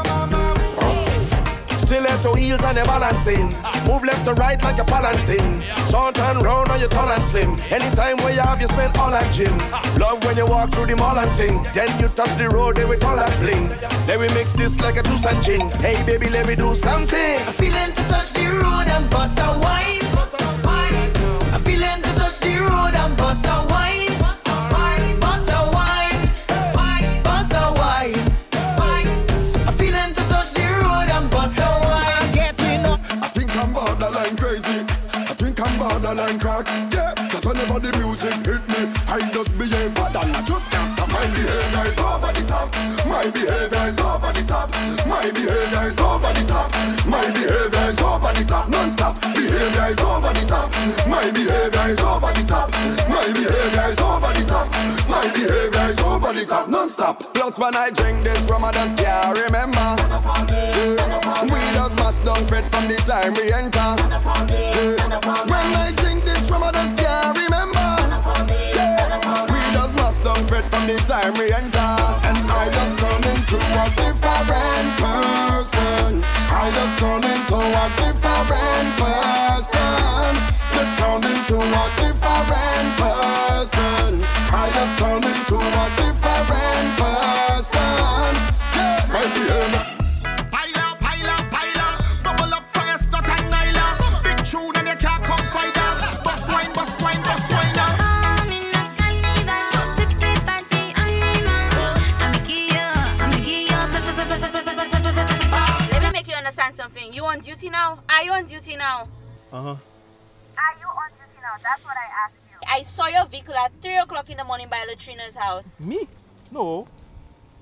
Stiletto 1.85 2.33
heels 2.33 2.63
and 2.63 2.77
you're 2.77 2.85
balancing. 2.85 3.47
Move 3.85 4.03
left 4.03 4.25
to 4.25 4.33
right 4.33 4.61
like 4.63 4.77
you're 4.77 4.85
balancing. 4.85 5.61
Short 5.89 6.17
and 6.19 6.41
round 6.41 6.69
or 6.71 6.77
you 6.77 6.87
tall 6.87 7.07
and 7.07 7.23
slim. 7.23 7.59
Anytime 7.69 8.17
where 8.17 8.33
you 8.33 8.41
have, 8.41 8.59
you 8.59 8.67
spend 8.67 8.97
all 8.97 9.11
that 9.11 9.31
gym. 9.31 9.55
Love 9.99 10.23
when 10.25 10.35
you 10.35 10.45
walk 10.45 10.73
through 10.73 10.87
the 10.87 10.95
mall 10.95 11.17
and 11.17 11.31
thing. 11.37 11.61
Then 11.73 11.89
you 11.99 12.07
touch 12.09 12.35
the 12.37 12.49
road, 12.49 12.77
then 12.77 12.89
we 12.89 12.95
all 12.97 13.15
that 13.15 13.39
bling. 13.39 13.67
Then 14.07 14.19
we 14.19 14.27
mix 14.29 14.53
this 14.53 14.79
like 14.79 14.97
a 14.97 15.03
juice 15.03 15.25
and 15.25 15.43
gin. 15.43 15.69
Hey 15.79 16.03
baby, 16.05 16.27
let 16.29 16.47
me 16.47 16.55
do 16.55 16.75
something. 16.75 17.39
I'm 17.45 17.53
feeling 17.53 17.93
to 17.93 18.03
touch 18.09 18.33
the 18.33 18.47
road 18.49 18.87
and 18.87 19.09
bust 19.09 19.37
a 19.39 19.59
wine. 19.59 20.01
I'm 21.53 21.61
feeling 21.63 22.01
to 22.01 22.09
touch 22.15 22.39
the 22.39 22.57
road 22.59 22.95
and 22.95 23.15
bust 23.15 23.45
a 23.45 23.65
wine. 23.69 23.94
My 43.25 43.31
behavior 43.31 43.89
is 43.89 43.97
over 43.97 44.31
the 44.33 44.43
top. 44.47 44.69
My 45.07 45.31
behavior 45.31 45.87
is 45.89 45.97
over 45.97 46.31
the 46.31 46.45
top. 46.45 46.69
My 47.09 47.25
behavior 47.31 47.89
is 47.89 47.99
over 47.99 48.31
the 48.37 48.45
top. 48.45 48.69
Non-stop. 48.69 49.19
Behavior 49.33 49.87
is 49.89 49.97
over 49.97 50.29
the 50.29 50.45
top. 50.45 50.69
My 51.09 51.31
behavior 51.31 51.89
is 51.89 51.99
over 52.05 52.29
the 52.29 52.45
top. 52.45 52.69
My 53.09 53.25
behavior 53.33 53.89
is 53.89 53.97
over 53.97 54.29
the 54.29 54.45
top. 54.45 54.69
My 55.09 55.25
behavior 55.33 55.89
is 55.89 55.99
over 56.05 56.33
the 56.33 56.45
top. 56.45 56.69
Non-stop. 56.69 57.33
Plus 57.33 57.57
when 57.57 57.75
I 57.75 57.89
drink 57.89 58.23
this 58.23 58.45
Ramadan's 58.45 58.93
yeah, 59.01 59.31
remember. 59.33 59.89
Yeah. 60.53 61.41
We 61.49 61.57
just 61.73 61.97
must 61.97 62.23
down 62.23 62.45
fed 62.45 62.69
from 62.69 62.87
the 62.87 62.97
time 63.09 63.33
we 63.33 63.51
enter. 63.51 63.89
Yeah. 64.53 65.01
When 65.49 65.73
I 65.73 65.91
drink 65.97 66.25
this 66.25 66.47
Ramadan's 66.51 66.93
yeah, 67.01 67.33
remember. 67.33 67.89
Yeah. 68.69 69.49
We 69.49 69.57
just 69.73 69.95
must 69.95 70.23
down 70.23 70.45
fed 70.45 70.65
from 70.69 70.85
the 70.85 70.97
time 71.09 71.33
we 71.41 71.51
enter. 71.51 71.74
I 76.65 76.71
just 76.71 76.99
don't 76.99 77.24
duty 107.45 107.69
now? 107.69 107.99
Are 108.09 108.23
you 108.23 108.31
on 108.31 108.45
duty 108.45 108.75
now? 108.75 109.07
Uh-huh. 109.53 109.69
Are 109.69 110.75
you 110.81 110.87
on 110.87 111.09
duty 111.11 111.39
now? 111.41 111.53
That's 111.61 111.83
what 111.85 111.95
I 111.95 112.25
asked 112.25 112.33
you. 112.49 112.57
I 112.67 112.81
saw 112.81 113.07
your 113.07 113.27
vehicle 113.27 113.53
at 113.53 113.71
3 113.81 113.97
o'clock 113.97 114.29
in 114.31 114.37
the 114.37 114.43
morning 114.43 114.67
by 114.67 114.83
Latrina's 114.89 115.35
house. 115.35 115.63
Me? 115.79 116.07
No. 116.51 116.87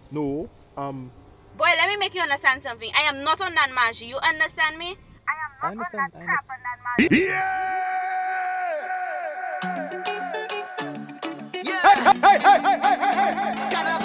No. 0.10 0.50
Um. 0.78 1.12
Boy, 1.58 1.66
let 1.78 1.90
me 1.90 1.98
make 1.98 2.16
you 2.16 2.22
understand 2.22 2.64
something. 2.64 2.90
I 2.98 3.02
am 3.02 3.24
not 3.26 3.42
on 3.42 3.54
that 3.56 3.72
march. 3.76 4.02
You 4.02 4.18
understand 4.20 4.78
me? 4.78 4.96
I 5.28 5.36
am 5.44 5.78
not 5.78 5.86
I 5.94 5.98
on 6.00 6.12
that 6.12 6.12
crap 6.14 6.46
on 6.50 6.60
that 6.64 6.80
march. 6.82 7.12
Yeah! 7.12 7.74
Hey, 11.64 12.00
hey, 12.00 12.18
hey, 12.22 12.40
hey, 12.40 12.60
hey, 12.62 12.78
hey, 12.80 13.14
hey, 13.14 13.78
hey. 13.78 14.03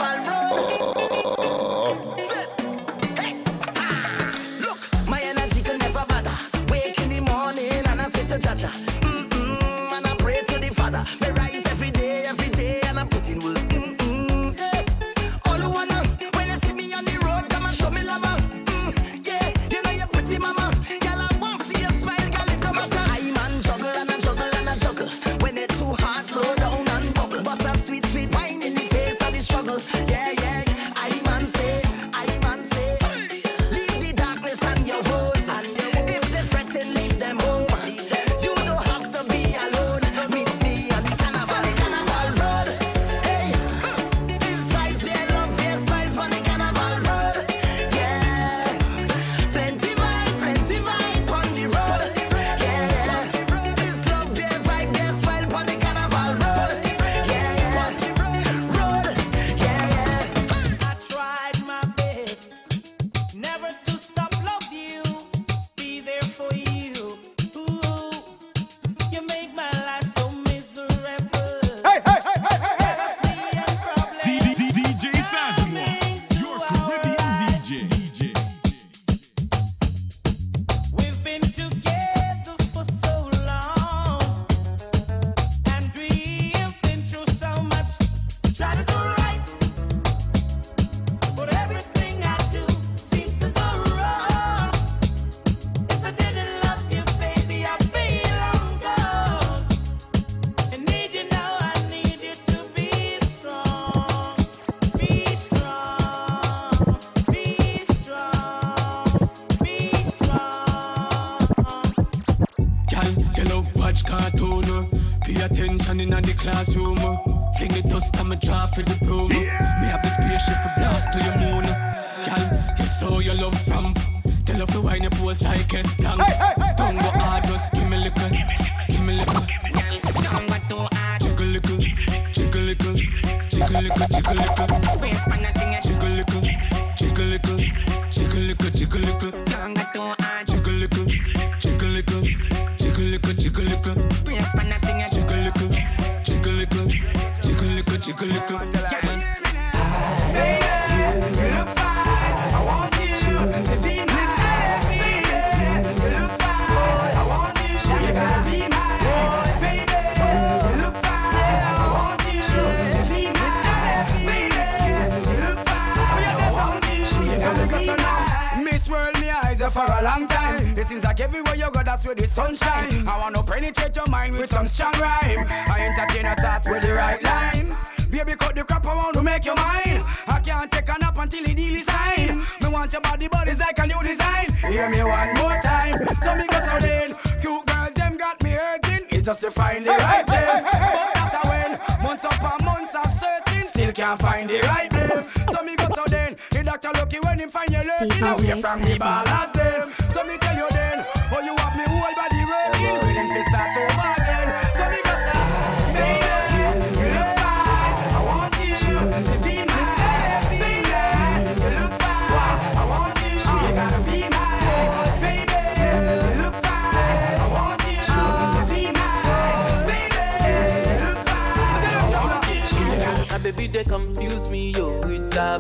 try 184.89 184.97
me 184.97 185.11
one 185.11 185.34
more 185.34 185.61
time. 185.62 185.99
So 186.22 186.34
me 186.34 186.47
go 186.47 186.61
so 186.61 186.78
dead. 186.78 187.14
Cute 187.41 187.66
girls, 187.66 187.95
them 187.95 188.16
got 188.16 188.43
me 188.43 188.51
hurting. 188.51 189.07
It's 189.11 189.26
just 189.26 189.43
to 189.43 189.51
find 189.51 189.84
the 189.84 189.91
right 189.91 190.26
gem. 190.26 190.64
But 190.64 190.72
that 190.72 191.41
I 191.45 191.49
win. 191.49 192.03
Months 192.03 192.24
upon 192.24 192.64
months 192.64 192.95
of 192.95 193.11
searching, 193.11 193.64
still 193.64 193.93
can't 193.93 194.20
find 194.20 194.49
the 194.49 194.61
right 194.61 194.93
name. 194.93 195.24
So 195.51 195.62
me 195.62 195.76
go 195.76 195.89
so 195.95 196.05
then. 196.09 196.36
The 196.51 196.62
doctor 196.64 196.91
lucky 196.95 197.18
when 197.24 197.39
he 197.39 197.47
find 197.47 197.70
you 197.70 197.78
lurking 197.78 198.22
away 198.22 198.61
from 198.61 198.80
the 198.82 198.97
ballers' 198.99 199.53
them. 199.53 200.12
So 200.12 200.24
me 200.24 200.39
tell 200.39 200.57
you 200.57 200.68
then. 200.70 200.88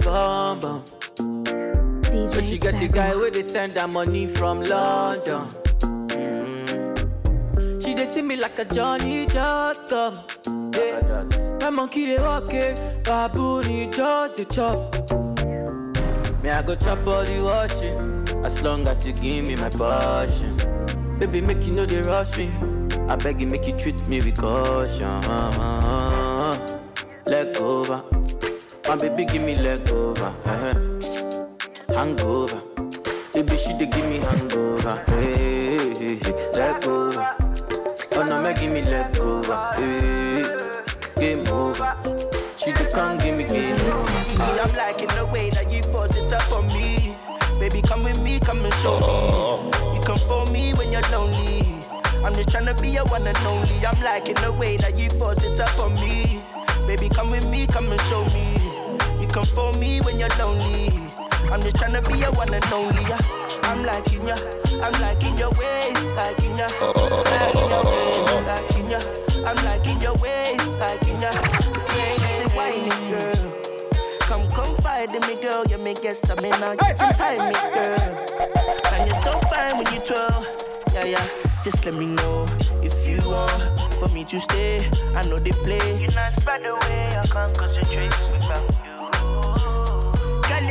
Got 0.00 0.04
bomb 0.04 0.58
bomb. 0.60 0.84
So 2.28 2.40
she 2.40 2.58
got 2.58 2.74
the 2.74 2.90
guy 2.92 3.14
where 3.14 3.30
they 3.30 3.42
send 3.42 3.76
her 3.78 3.88
money 3.88 4.26
from 4.26 4.62
London. 4.62 5.48
Mm. 6.10 7.82
She 7.82 7.94
they 7.94 8.06
see 8.06 8.22
me 8.22 8.36
like 8.36 8.58
a 8.58 8.64
Johnny 8.64 9.26
just 9.26 9.88
come. 9.88 10.18
Yeah. 10.74 11.24
My 11.60 11.70
monkey 11.70 12.06
they 12.06 12.18
walk 12.18 12.52
it, 12.52 13.04
baboon 13.04 13.64
he 13.64 13.86
just 13.86 14.36
the 14.36 14.44
chop. 14.44 14.94
Me 16.42 16.50
I 16.50 16.62
go 16.62 16.74
chop 16.76 17.06
all 17.06 17.24
the 17.24 17.40
washing, 17.42 18.44
as 18.44 18.62
long 18.62 18.86
as 18.86 19.04
you 19.06 19.12
give 19.12 19.44
me 19.44 19.56
my 19.56 19.70
passion. 19.70 20.56
Baby 21.18 21.40
make 21.40 21.66
you 21.66 21.72
know 21.74 21.86
they 21.86 22.02
rush 22.02 22.36
me. 22.36 22.50
I 23.08 23.16
beg 23.16 23.40
you 23.40 23.46
make 23.46 23.66
you 23.66 23.72
treat 23.76 24.06
me 24.06 24.20
with 24.20 24.36
caution. 24.36 25.20
Leg 27.26 27.56
over, 27.58 28.02
my 28.88 28.96
baby 28.96 29.24
give 29.24 29.42
me 29.42 29.56
leg 29.56 29.88
over. 29.90 30.32
eh. 30.46 30.74
Hangover, 31.94 32.60
baby 33.34 33.56
she 33.56 33.72
dey 33.78 33.86
give 33.86 34.06
me 34.08 34.18
hangover. 34.18 35.02
Hey, 35.08 35.94
hey, 35.94 36.14
hey. 36.16 36.52
leg 36.52 36.84
over. 36.86 37.36
Oh 38.12 38.22
no, 38.24 38.42
make 38.42 38.60
give 38.60 38.72
me 38.72 38.82
leg 38.82 39.18
over. 39.18 39.72
Hey, 39.76 40.42
game 41.20 41.46
over. 41.48 41.96
She 42.56 42.72
dey 42.72 42.90
come 42.92 43.18
give 43.18 43.36
me 43.36 43.44
game 43.44 43.74
over. 43.92 44.24
See, 44.24 44.42
I'm 44.42 44.74
liking 44.76 45.08
the 45.08 45.26
way 45.26 45.50
that 45.50 45.70
you 45.70 45.82
force 45.84 46.16
it 46.16 46.32
up 46.32 46.50
on 46.52 46.66
me. 46.68 47.14
Baby, 47.58 47.82
come 47.82 48.04
with 48.04 48.18
me, 48.20 48.38
come 48.40 48.64
and 48.64 48.74
show 48.74 48.98
me. 49.00 49.96
You 49.98 50.02
come 50.04 50.18
for 50.28 50.46
me 50.46 50.72
when 50.74 50.92
you're 50.92 51.02
lonely. 51.10 51.62
I'm 52.24 52.34
just 52.34 52.48
tryna 52.50 52.80
be 52.80 52.88
your 52.90 53.04
one 53.06 53.26
and 53.26 53.36
only. 53.38 53.84
I'm 53.86 54.00
liking 54.02 54.34
the 54.36 54.52
way 54.52 54.76
that 54.78 54.96
you 54.98 55.10
force 55.10 55.42
it 55.42 55.58
up 55.60 55.78
on 55.78 55.94
me. 55.94 56.40
Baby, 56.86 57.08
come 57.08 57.30
with 57.30 57.44
me, 57.46 57.66
come 57.66 57.90
and 57.90 58.00
show 58.02 58.24
me. 58.26 58.54
Come 59.38 59.46
for 59.46 59.72
me 59.74 60.00
when 60.00 60.18
you're 60.18 60.34
lonely. 60.36 60.88
I'm 61.52 61.62
just 61.62 61.76
tryna 61.76 62.02
be 62.10 62.18
your 62.18 62.32
one 62.32 62.52
and 62.52 62.72
only. 62.72 63.00
yeah. 63.02 63.20
I'm 63.62 63.84
liking 63.84 64.26
ya, 64.26 64.34
I'm 64.82 64.90
liking 65.00 65.38
your 65.38 65.50
ways, 65.50 65.94
liking 66.18 66.58
ya, 66.58 66.66
liking 66.82 67.70
your 67.70 67.84
ways, 67.86 68.46
liking 68.50 68.90
ya. 68.90 69.00
I'm 69.46 69.54
liking 69.64 70.00
your 70.02 70.16
ways, 70.16 70.66
liking 70.82 71.22
ya. 71.22 71.30
Yeah, 71.94 72.26
say 72.26 72.46
whining, 72.46 73.10
girl. 73.12 73.54
Come 74.22 74.50
confide 74.50 75.14
in 75.14 75.20
me, 75.20 75.40
girl. 75.40 75.64
You 75.70 75.78
make 75.78 76.04
it 76.04 76.16
stamina. 76.16 76.72
You 76.72 76.94
can 76.98 77.14
time 77.14 77.46
me, 77.46 77.54
girl. 77.54 78.10
And 78.90 79.08
you're 79.08 79.22
so 79.22 79.38
fine 79.54 79.78
when 79.78 79.86
you 79.94 80.00
twirl. 80.00 80.44
Yeah, 80.94 81.04
yeah. 81.04 81.26
Just 81.62 81.84
let 81.84 81.94
me 81.94 82.06
know 82.06 82.48
if 82.82 83.06
you 83.06 83.18
want 83.30 84.00
for 84.00 84.08
me 84.08 84.24
to 84.24 84.40
stay. 84.40 84.84
I 85.14 85.24
know 85.26 85.38
they 85.38 85.52
play. 85.52 86.00
You're 86.00 86.10
not 86.10 86.44
by 86.44 86.58
the 86.58 86.74
way. 86.74 87.16
I 87.16 87.24
can't 87.28 87.56
concentrate 87.56 88.10
you. 88.18 88.77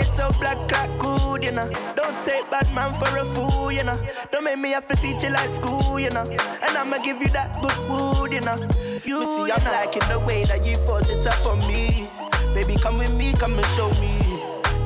Girl, 0.08 0.28
you're 0.28 0.32
so 0.32 0.39
black, 0.39 0.68
cat 0.68 0.89
good, 0.99 1.43
you 1.43 1.51
know. 1.51 1.70
Don't 1.95 2.24
take 2.24 2.49
bad 2.49 2.72
man 2.74 2.93
for 2.93 3.18
a 3.18 3.26
fool, 3.26 3.72
you 3.72 3.84
know. 3.84 3.99
Don't 4.32 4.43
make 4.43 4.58
me 4.58 4.72
have 4.72 4.88
to 4.88 4.95
teach 4.95 5.24
you 5.24 5.30
like 5.30 5.49
school, 5.49 5.99
you 5.99 6.10
know. 6.10 6.24
And 6.24 6.78
I'ma 6.78 6.99
give 6.99 7.22
you 7.22 7.30
that 7.30 7.62
good 7.62 7.89
wood, 7.89 8.32
you 8.32 8.41
know. 8.41 8.58
You 9.03 9.26
see, 9.26 9.51
I'm 9.51 9.64
liking 9.66 10.08
the 10.10 10.20
way 10.26 10.43
that 10.45 10.66
you 10.66 10.78
force 10.78 11.10
it 11.10 11.26
up 11.26 11.45
on 11.45 11.60
me. 11.60 12.10
Baby, 12.53 12.76
come 12.78 12.97
with 12.97 13.12
me, 13.12 13.34
come 13.34 13.58
and 13.58 13.68
show 13.76 13.89
me. 13.99 14.18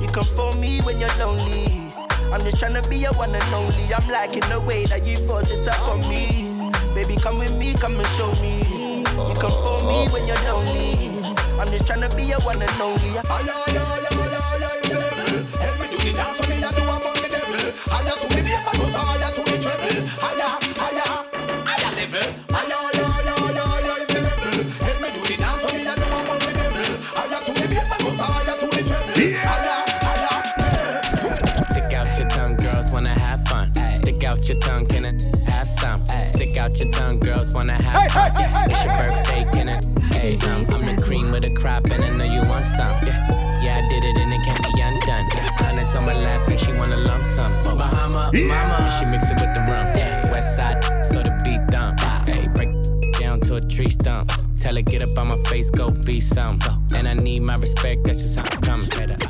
You 0.01 0.07
come 0.07 0.25
for 0.25 0.53
me 0.53 0.79
when 0.81 0.99
you're 0.99 1.15
lonely. 1.19 1.93
I'm 2.31 2.41
just 2.41 2.57
tryna 2.57 2.87
be 2.89 2.97
your 2.97 3.13
one 3.13 3.33
and 3.33 3.53
only. 3.53 3.93
I'm 3.93 4.07
liking 4.09 4.47
the 4.49 4.59
way 4.59 4.85
that 4.85 5.05
you 5.05 5.17
force 5.27 5.51
it 5.51 5.67
up 5.67 5.81
on 5.87 6.01
me. 6.01 6.71
Baby, 6.93 7.15
come 7.17 7.39
with 7.39 7.53
me, 7.53 7.73
come 7.73 7.99
and 7.99 8.07
show 8.17 8.31
me. 8.41 8.99
You 8.99 9.35
come 9.39 9.55
for 9.63 9.81
me 9.87 10.07
when 10.11 10.27
you're 10.27 10.43
lonely. 10.43 11.11
I'm 11.59 11.69
just 11.71 11.85
tryna 11.85 12.15
be 12.15 12.23
your 12.23 12.39
one 12.39 12.61
and 12.61 12.81
only. 12.81 14.00
Stick 16.01 16.17
out 31.93 32.17
your 32.17 32.29
tongue, 32.29 32.55
girls 32.57 32.91
wanna 32.91 33.19
have 33.19 33.45
fun. 33.47 33.71
Stick 33.97 34.23
out 34.23 34.47
your 34.49 34.57
tongue, 34.59 34.87
can 34.87 35.05
it 35.05 35.21
have 35.47 35.69
some? 35.69 36.03
Stick 36.29 36.57
out 36.57 36.77
your 36.79 36.91
tongue, 36.91 37.19
girls 37.19 37.53
wanna 37.53 37.81
have 37.81 38.11
fun. 38.11 38.50
Wanna 47.41 47.55
lump 47.55 47.65
sum. 47.65 47.73
Oh, 47.73 47.77
Bahama, 47.77 48.31
mama, 48.33 48.77
and 48.79 48.93
she 48.93 49.05
mix 49.05 49.29
it 49.29 49.35
with 49.35 49.53
the 49.53 49.61
rum. 49.61 49.97
Yeah, 49.97 50.31
West 50.31 50.55
side, 50.55 50.83
so 51.05 51.21
the 51.21 51.31
beat 51.43 51.65
dump. 51.67 51.99
Hey, 52.27 52.47
break 52.47 52.69
down 53.19 53.39
to 53.41 53.55
a 53.55 53.61
tree 53.61 53.89
stump. 53.89 54.31
Tell 54.55 54.75
her 54.75 54.81
get 54.81 55.01
up 55.01 55.17
on 55.17 55.27
my 55.29 55.37
face, 55.43 55.69
go 55.69 55.89
be 55.89 56.19
some. 56.19 56.59
And 56.95 57.07
I 57.07 57.13
need 57.13 57.41
my 57.41 57.55
respect, 57.55 58.03
that's 58.03 58.21
just 58.21 58.37
how 58.37 58.45
I'm 58.45 58.61
coming. 58.61 59.20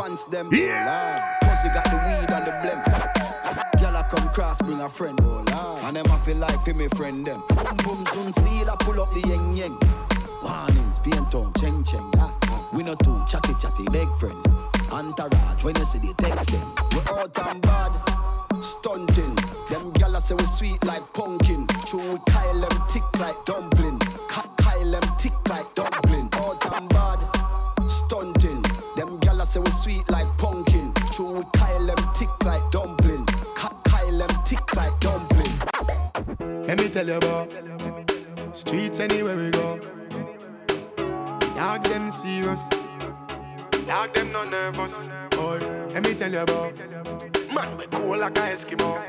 Pants 0.00 0.24
them. 0.26 0.48
Yeah. 0.50 1.36
Cause 1.42 1.64
you 1.64 1.70
got 1.70 1.84
the 1.84 1.96
weed 2.06 2.30
and 2.30 2.46
the 2.46 2.52
blem. 2.62 3.80
Girl 3.80 3.96
I 3.96 4.02
come 4.08 4.28
cross, 4.30 4.60
bring 4.62 4.80
a 4.80 4.88
friend. 4.88 5.18
Oh, 5.22 5.44
Lord. 5.52 5.84
And 5.84 5.96
them 5.96 6.10
I 6.10 6.18
feel 6.18 6.36
like 6.38 6.62
for 6.64 6.74
me 6.74 6.88
friend 6.88 7.26
them. 7.26 7.42
Boom 7.48 7.76
boom 7.84 8.06
soon 8.12 8.32
see 8.32 8.64
that 8.64 8.78
pull 8.80 9.00
up 9.00 9.12
the 9.12 9.20
yeng 9.20 9.56
yeng. 9.56 9.76
Warnings, 10.42 11.00
paint 11.00 11.34
on, 11.34 11.52
cheng 11.54 11.84
cheng. 11.84 12.10
Ah, 12.16 12.34
ah. 12.44 12.68
We 12.72 12.82
no 12.82 12.94
too 12.94 13.22
chatty 13.28 13.54
chatty, 13.60 13.84
big 13.90 14.08
friend. 14.16 14.40
Entourage, 14.90 15.64
when 15.64 15.76
you 15.76 15.84
see 15.84 15.98
the 15.98 16.14
text 16.14 16.50
them. 16.50 16.74
We 16.92 17.00
out 17.10 17.38
and 17.38 17.60
bad, 17.62 17.92
stunting. 18.62 19.34
Them 19.68 19.92
gyal 19.92 20.20
say 20.20 20.34
we 20.34 20.46
sweet 20.46 20.82
like 20.84 21.12
pumpkin. 21.12 21.66
Let 36.70 36.78
me 36.78 36.88
tell 36.88 37.04
you 37.04 37.14
about 37.14 37.50
streets 38.52 39.00
anywhere 39.00 39.34
we 39.34 39.50
go. 39.50 39.80
Dog 41.56 41.82
them 41.82 42.12
serious. 42.12 42.68
Dog 43.88 44.14
them 44.14 44.30
no 44.30 44.44
nervous. 44.44 45.08
Boy, 45.32 45.58
let 45.92 46.04
me 46.04 46.14
tell 46.14 46.30
you 46.30 46.38
about 46.38 46.78
man 47.52 47.76
we 47.76 47.86
cool 47.88 48.16
like 48.16 48.38
a 48.38 48.42
Eskimo. 48.42 49.02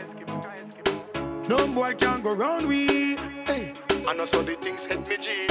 No 1.50 1.68
boy 1.68 1.94
can 1.94 2.24
go 2.24 2.34
round 2.34 2.68
we. 2.68 3.16
Hey, 3.46 3.74
I 4.08 4.14
know 4.16 4.26
so 4.26 4.42
the 4.42 4.56
things 4.56 4.88
hit 4.88 5.08
me 5.08 5.18
G. 5.18 5.48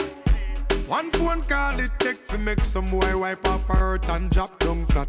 One 0.88 1.12
phone 1.12 1.42
call 1.42 1.78
it 1.78 1.92
take 2.00 2.26
to 2.26 2.38
make 2.38 2.64
some 2.64 2.86
boy 2.86 3.18
wipe 3.18 3.46
up 3.46 3.60
hurt 3.68 4.08
and 4.08 4.28
drop 4.32 4.58
down 4.58 4.84
flat. 4.86 5.08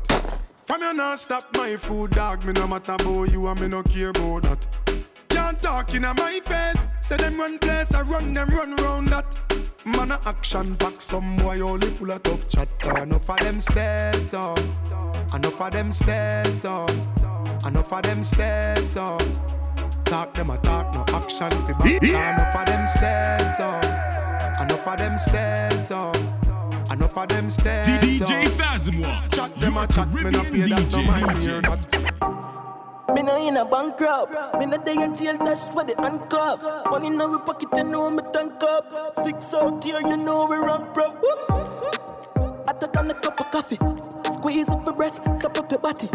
From 0.66 0.82
you 0.82 0.94
not 0.94 1.18
stop 1.18 1.46
my 1.56 1.78
food, 1.78 2.12
dog. 2.12 2.46
Me 2.46 2.54
no 2.54 2.68
matter 2.68 2.94
about 2.94 3.32
you 3.32 3.48
and 3.48 3.60
me 3.60 3.70
no 3.70 3.82
care 3.82 4.10
about 4.10 4.44
that. 4.44 5.11
Can't 5.52 5.64
talk 5.64 5.94
in 5.94 6.04
my 6.04 6.40
face. 6.46 6.88
Say 7.02 7.18
them 7.18 7.38
run 7.38 7.60
place, 7.60 7.94
I 7.94 8.04
run 8.04 8.32
them 8.32 8.48
run 8.52 8.74
round 8.78 9.10
that. 9.10 9.26
Man 9.86 10.12
a 10.12 10.20
action 10.26 10.76
back, 10.76 11.02
some 11.02 11.36
boy 11.36 11.60
only 11.60 11.90
full 11.90 12.10
of 12.10 12.24
tough 12.24 12.48
chat. 12.48 12.70
Enough 13.02 13.30
of 13.30 13.40
them 13.40 13.60
stairs, 13.60 14.30
so. 14.30 14.56
Enough 15.36 15.60
of 15.60 15.72
them 15.74 15.92
stairs, 15.92 16.62
so. 16.62 16.86
Enough 17.68 17.92
of 17.92 18.02
them 18.04 18.24
stairs, 18.24 18.90
so. 18.90 19.18
Talk 20.06 20.34
them 20.36 20.52
a 20.52 20.58
talk, 20.60 20.94
no 20.94 21.04
action 21.14 21.50
fi 21.50 21.74
back. 21.74 22.02
Enough 22.02 22.56
of 22.56 22.66
them 22.68 22.88
stairs, 22.88 23.58
so. 23.58 24.64
Enough 24.64 24.88
of 24.88 24.98
them 25.00 25.18
stairs, 25.18 25.86
so. 25.86 26.14
Enough 26.94 27.18
of 27.18 27.28
them 27.28 27.50
stairs. 27.50 27.88
DJ 27.90 28.44
Fazimwa, 28.46 29.36
Chat 29.36 29.54
them 29.58 29.76
a 29.76 29.86
chat, 29.86 30.08
me 30.14 30.32
no 30.32 30.44
pay 30.44 30.62
that 30.62 30.92
no 30.94 31.04
mind. 31.04 32.61
Me 33.14 33.22
no 33.24 33.36
in 33.38 33.58
a 33.58 33.66
bankrupt. 33.66 34.34
Me 34.60 34.66
no 34.66 34.78
day 34.78 34.96
a 35.04 35.08
jail 35.14 35.38
dash 35.38 35.64
for 35.74 35.84
the 35.84 35.96
handcuff. 36.00 36.64
Money 36.90 37.08
in 37.08 37.22
our 37.22 37.40
pocket, 37.40 37.70
you 37.76 37.84
know 37.84 38.10
me 38.10 38.24
tank 38.34 38.62
up. 38.64 39.14
Six 39.24 39.54
out 39.54 39.84
here, 39.84 40.00
you 40.02 40.18
know 40.18 40.46
we 40.46 40.58
run 40.58 40.92
prof. 40.94 41.16
Took 42.82 42.98
on 42.98 43.12
a 43.12 43.14
cup 43.14 43.40
of 43.40 43.52
coffee. 43.52 43.78
Squeeze 44.34 44.68
up 44.68 44.84
your 44.84 44.96
breast, 44.96 45.22
suck 45.40 45.56
up 45.60 45.70
your 45.70 45.80
body. 45.80 46.10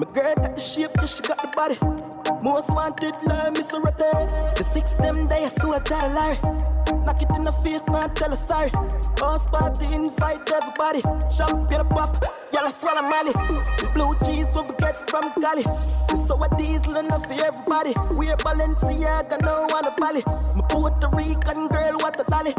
My 0.00 0.06
girl 0.12 0.34
got 0.34 0.56
the 0.56 0.60
shape, 0.60 0.90
yeah, 0.96 1.06
she 1.06 1.22
got 1.22 1.40
the 1.40 1.48
body. 1.54 2.07
Most 2.42 2.70
wanted, 2.70 3.14
like 3.24 3.52
Miss 3.52 3.72
Rete. 3.72 4.12
The 4.56 4.64
six 4.64 4.94
them 4.94 5.28
day, 5.28 5.44
I 5.44 5.48
saw 5.48 5.72
a 5.72 5.80
Larry. 6.14 6.38
Knock 7.04 7.22
it 7.22 7.30
in 7.36 7.42
the 7.42 7.52
face, 7.64 7.82
man, 7.90 8.10
tell 8.14 8.30
her 8.30 8.36
sorry. 8.36 8.70
Boss 9.16 9.46
party, 9.46 9.86
invite 9.92 10.50
everybody. 10.50 11.02
Champagne 11.34 11.86
pop, 11.88 12.24
y'all 12.52 12.66
I 12.66 12.70
swallow. 12.70 13.32
The 13.32 13.90
blue 13.94 14.14
cheese, 14.24 14.46
what 14.52 14.68
we 14.68 14.76
get 14.76 14.96
from 15.10 15.32
Cali. 15.42 15.62
Saw 15.62 16.42
a 16.42 16.48
diesel 16.56 16.96
enough 16.96 17.26
for 17.26 17.32
everybody. 17.44 17.94
We're 18.12 18.36
Balenciaga, 18.36 19.40
no 19.42 19.66
one 19.70 19.86
a 19.86 19.90
Bali. 19.98 20.22
My 20.56 20.64
Puerto 20.68 21.08
Rican 21.16 21.68
girl, 21.68 21.96
what 21.98 22.20
a 22.20 22.24
dolly. 22.24 22.54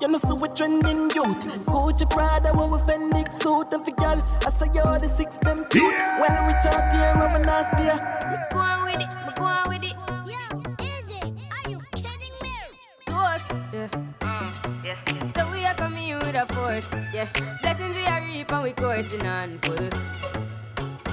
You 0.00 0.08
know, 0.08 0.18
so 0.18 0.34
we 0.36 0.48
trending 0.50 1.10
youth. 1.10 1.40
Gucci 1.66 2.08
Prada, 2.08 2.52
what 2.52 2.70
we 2.70 2.78
Fenix 2.86 3.38
suit. 3.38 3.72
And 3.72 3.84
for 3.84 3.90
y'all, 4.00 4.20
I 4.46 4.50
say 4.50 4.68
you're 4.72 4.98
the 4.98 5.08
six 5.08 5.36
them 5.38 5.64
cute. 5.70 5.82
When 5.82 6.30
we 6.30 6.52
reach 6.52 6.66
out 6.66 6.92
here, 6.92 7.14
we're 7.16 7.34
a 7.34 7.44
nasty. 7.44 8.57
A 16.38 16.46
force, 16.54 16.88
yeah. 17.12 17.26
Blessings 17.62 17.96
we 17.96 18.06
are 18.06 18.20
reap 18.20 18.52
and 18.52 18.62
we 18.62 18.72
coursing 18.72 19.26
on 19.26 19.58
full. 19.58 19.88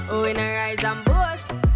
Oh, 0.10 0.22
we 0.22 0.34
not 0.34 0.42
rise 0.42 0.84
and 0.84 1.04
boast. 1.04 1.75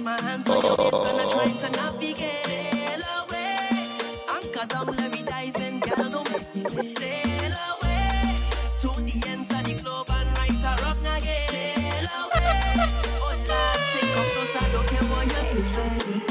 Catch 0.00 0.04
my 0.04 0.22
hands 0.22 0.48
on 0.48 0.62
your 0.64 0.76
waist 0.76 0.94
and 1.04 1.20
I'm 1.20 1.58
to 1.58 1.70
navigate. 1.76 2.46
Sail 2.46 3.02
away. 3.20 3.86
Anchor 4.30 4.66
down, 4.66 4.86
let 4.96 5.12
me 5.12 5.22
dive 5.22 5.56
in. 5.56 5.80
Girl, 5.80 6.08
don't 6.08 6.30
make 6.32 6.54
me 6.54 6.62
wait. 6.74 6.86
Sail 6.86 7.52
away. 7.68 8.36
To 8.78 8.88
the 9.02 9.28
ends 9.28 9.50
of 9.52 9.62
the 9.62 9.74
globe 9.74 10.06
and 10.08 10.38
right 10.38 10.64
or 10.64 10.76
wrong 10.84 11.00
again. 11.00 11.48
Sail 11.50 12.08
away. 12.16 12.88
Oh, 13.20 13.34
Lord, 13.48 13.80
sink 13.90 14.16
or 14.16 14.24
float, 14.32 14.62
I 14.62 14.72
don't 14.72 14.86
care 14.86 15.06
what 15.10 15.26
you're 15.32 15.64
doing. 15.68 16.22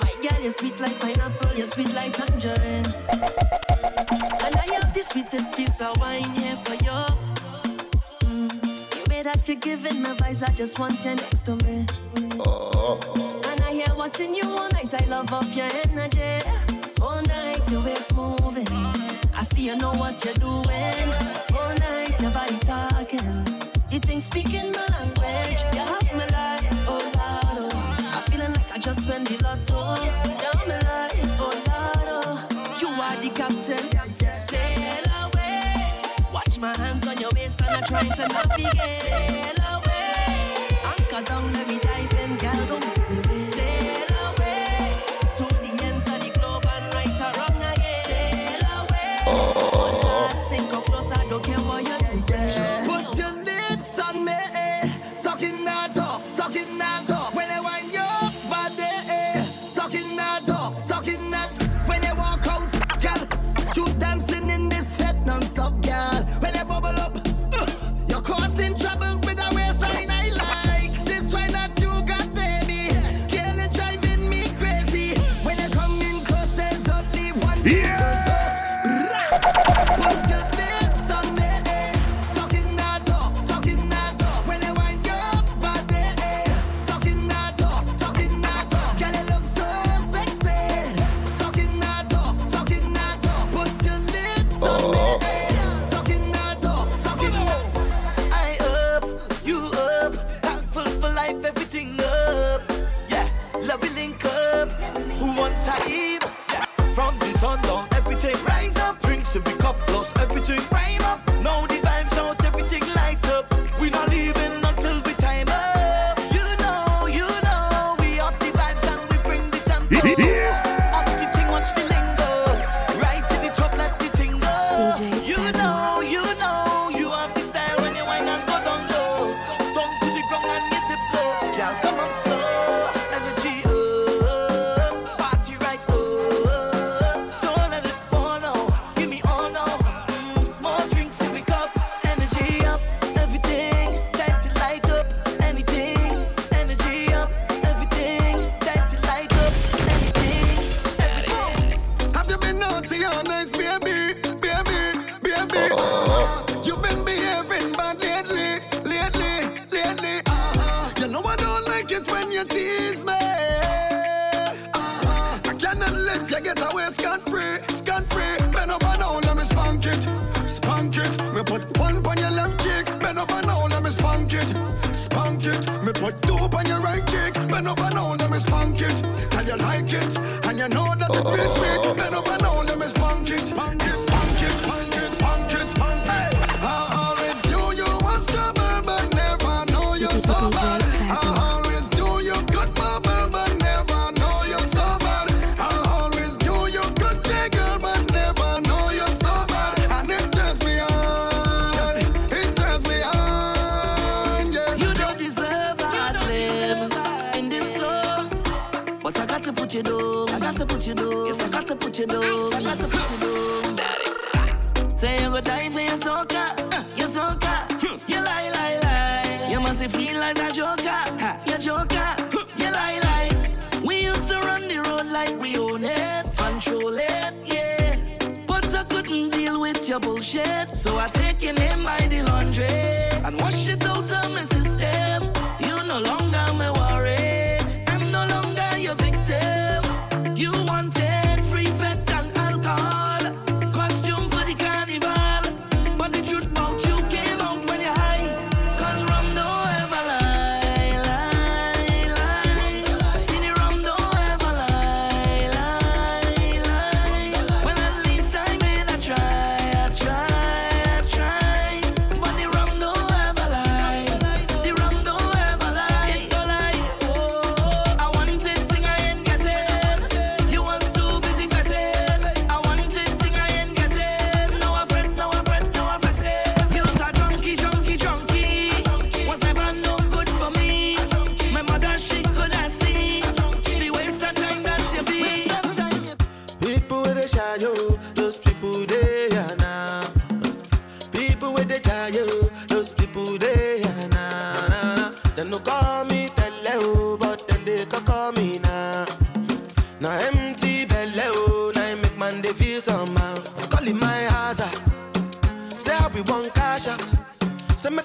My 0.00 0.14
girl, 0.22 0.40
you're 0.42 0.52
sweet 0.52 0.80
like 0.80 0.98
pineapple, 1.00 1.54
you're 1.54 1.66
sweet 1.66 1.92
like 1.92 2.12
tangerine. 2.14 2.86
And 4.40 4.56
I 4.56 4.66
have 4.76 4.94
the 4.94 5.02
sweetest 5.02 5.54
piece 5.54 5.80
of 5.82 5.98
wine 5.98 6.30
here 6.32 6.56
for 6.64 6.74
you 6.82 7.32
that 9.22 9.46
you're 9.46 9.56
giving 9.56 10.02
the 10.02 10.08
vibes 10.08 10.42
I 10.42 10.52
just 10.52 10.80
want 10.80 11.04
you 11.04 11.14
next 11.14 11.42
to 11.42 11.54
me. 11.56 11.86
And 13.48 13.60
I 13.62 13.72
hear 13.72 13.94
watching 13.96 14.34
you 14.34 14.44
all 14.44 14.68
night, 14.70 14.92
I 14.94 15.04
love 15.06 15.32
off 15.32 15.56
your 15.56 15.68
energy. 15.86 16.48
All 17.00 17.22
night 17.22 17.70
your 17.70 17.82
waist 17.82 18.14
moving. 18.14 18.68
I 19.34 19.42
see 19.44 19.66
you 19.66 19.76
know 19.76 19.92
what 19.94 20.24
you're 20.24 20.34
doing. 20.34 21.08
All 21.58 21.74
night 21.76 22.20
your 22.20 22.30
body 22.30 22.58
talking. 22.60 23.46
You 23.90 23.98
think 23.98 24.22
speaking 24.22 24.72
my 24.72 24.86
language, 24.98 25.60
you 25.74 25.80
have 25.80 26.12
my 26.14 26.26
life, 26.38 26.66
oh 26.88 27.12
lord. 27.18 27.72
Oh. 27.74 28.10
I'm 28.14 28.22
feeling 28.30 28.52
like 28.52 28.72
I 28.72 28.78
just 28.78 29.06
went 29.08 29.28
the 29.28 29.36
lotto. 29.44 30.02
You 30.04 30.10
have 30.10 30.66
my 30.66 30.78
life, 30.90 31.40
oh 31.40 31.52
lord. 31.68 32.08
Oh. 32.08 32.78
You 32.80 32.88
are 32.88 33.16
the 33.22 33.30
captain. 33.34 34.34
Sail 34.34 35.04
away. 35.24 36.02
Watch 36.32 36.58
my 36.60 36.76
hands 36.78 37.06
on 37.06 37.18
your 37.18 37.30
waist 37.34 37.60
and 37.60 37.70
I'm 37.76 37.84
trying 37.84 38.12
to 38.12 38.28
navigate. 38.28 39.61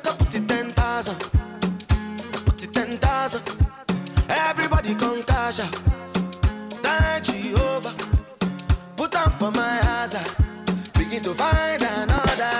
I 0.07 0.15
put 0.15 0.35
it 0.35 0.47
ten 0.47 0.69
thousand. 0.71 1.19
Put 2.45 2.63
it 2.63 2.73
ten 2.73 2.97
thousand. 2.97 3.43
Everybody 4.29 4.95
come 4.95 5.21
cash 5.23 5.59
out. 5.59 5.75
Thank 6.81 7.25
Jehovah. 7.25 7.93
Put 8.95 9.15
on 9.15 9.31
for 9.39 9.51
my 9.51 9.75
hazard. 9.87 10.27
Begin 10.93 11.21
to 11.23 11.33
find 11.33 11.81
another. 11.81 12.55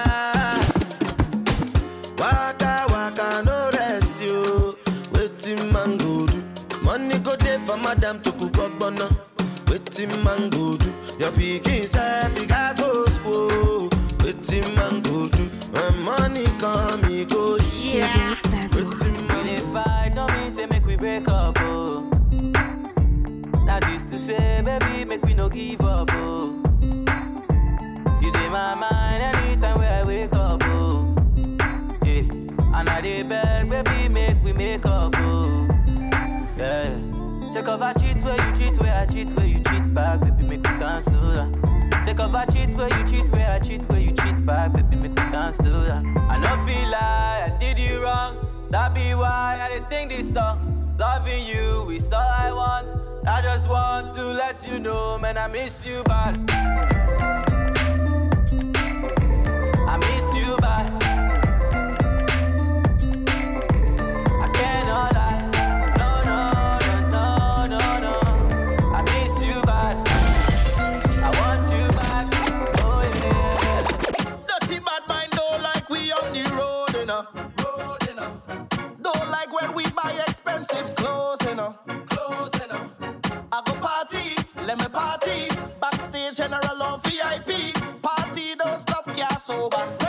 Waka 2.18 2.86
waka 2.89 3.43
no 3.45 3.70
rest 3.74 4.22
you. 4.22 4.78
Waiting 5.14 5.72
man 5.72 5.98
go 5.98 6.28
do. 6.28 6.43
Money 6.84 7.18
go 7.20 7.36
there 7.38 7.60
for 7.60 7.78
madam 7.78 8.20
to 8.22 8.32
cook 8.34 8.58
up 8.58 8.78
bono. 8.80 9.08
Waiting 9.70 10.12
man 10.24 10.50
go 10.50 10.76
do. 10.78 10.89
Your 11.20 11.32
pikin 11.32 11.86
self 11.86 12.38
you 12.39 12.45
guys 12.45 12.78
go 12.80 13.06
school. 13.06 13.89
Waiting 14.24 14.76
man 14.76 15.02
go 15.02 15.28
do. 15.28 15.43
When 15.72 16.02
money 16.04 16.45
come 16.60 17.07
break 21.20 21.30
up, 21.30 21.57
oh. 21.61 22.09
That 23.65 23.88
is 23.89 24.03
to 24.05 24.20
say, 24.20 24.61
baby, 24.63 25.05
make 25.05 25.24
we 25.26 25.34
no 25.34 25.49
give 25.49 25.82
up, 25.82 26.09
oh. 26.13 26.53
You 28.22 28.32
dey 28.32 28.49
my 28.49 28.76
mind 28.76 29.24
anytime 29.24 29.80
where 29.80 30.01
I 30.01 30.03
wake 30.05 30.34
up, 30.34 30.61
oh. 30.65 31.15
Yeah, 32.05 32.22
and 32.78 32.89
I 32.89 33.01
dey 33.01 33.24
beg, 33.24 33.70
baby, 33.70 34.09
make 34.09 34.43
we 34.43 34.53
make 34.53 34.86
up, 34.86 35.15
oh. 35.18 35.68
Yeah. 36.57 36.95
Take 37.53 37.68
off 37.68 37.82
I 37.82 37.93
cheat 37.93 38.22
where 38.24 38.36
you 38.47 38.53
cheat, 38.55 38.80
where 38.80 38.93
I 38.93 39.05
cheat, 39.07 39.32
where 39.34 39.45
you 39.47 39.59
cheat 39.59 39.93
back, 39.93 40.20
baby, 40.22 40.43
make 40.43 40.57
we 40.68 40.78
cancel 40.78 41.20
that. 41.32 42.01
Take 42.05 42.20
off 42.20 42.36
I 42.36 42.45
cheat 42.45 42.76
where 42.78 42.95
you 42.95 43.05
cheat, 43.07 43.32
where 43.32 43.49
I 43.51 43.59
cheat, 43.59 43.82
where 43.89 43.99
you 43.99 44.11
cheat 44.11 44.45
back, 44.45 44.74
baby, 44.74 44.95
make 44.97 45.09
we 45.18 45.32
cancel 45.32 45.82
that. 45.82 46.03
I 46.30 46.38
no 46.39 46.65
feel 46.65 46.91
like 46.91 47.53
I 47.53 47.57
did 47.59 47.80
you 47.80 48.03
wrong, 48.03 48.68
that 48.70 48.93
be 48.93 49.15
why 49.15 49.57
I 49.61 49.78
dey 49.80 49.84
sing 49.86 50.07
this 50.09 50.32
song. 50.34 50.76
Loving 51.00 51.45
you 51.45 51.91
is 51.91 52.12
all 52.12 52.20
I 52.20 52.52
want. 52.52 52.89
I 53.28 53.41
just 53.43 53.70
want 53.70 54.16
to 54.16 54.24
let 54.24 54.68
you 54.68 54.80
know, 54.80 55.20
man, 55.20 55.38
I 55.38 55.48
miss 55.48 55.86
you 55.86 56.02
bad. 56.04 57.47
Buy 80.58 80.64
expensive 80.64 80.95
clothes, 80.95 81.38
you 81.47 81.55
know. 81.55 81.76
Clothes, 82.10 82.51
you 82.62 82.68
know. 82.68 82.89
I 83.51 83.62
go 83.66 83.74
party, 83.74 84.36
let 84.66 84.80
me 84.80 84.88
party. 84.88 85.47
Backstage 85.80 86.36
general 86.36 86.82
or 86.82 86.99
VIP. 86.99 87.74
Party 88.01 88.55
don't 88.58 88.80
stop, 88.80 89.05
can't 89.16 89.39
sober. 89.39 90.07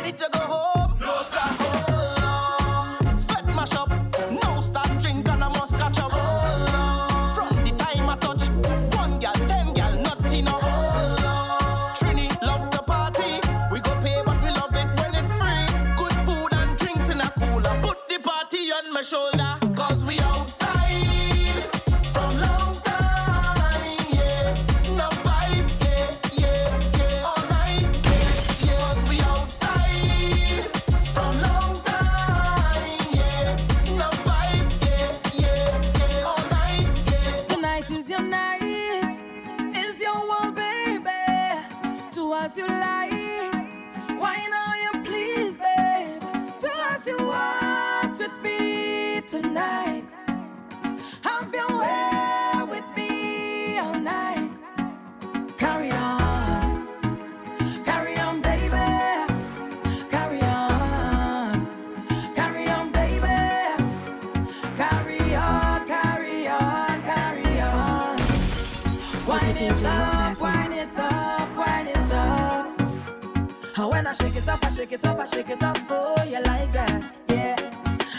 I 74.08 74.12
shake 74.14 74.36
it 74.36 74.48
up, 74.48 74.64
I 74.64 74.70
shake 74.70 74.92
it 74.92 75.04
up, 75.04 75.18
I 75.18 75.26
shake 75.26 75.50
it 75.50 75.62
up. 75.62 75.76
Oh, 75.90 76.24
you 76.24 76.42
like 76.42 76.72
that, 76.72 77.14
yeah. 77.28 77.56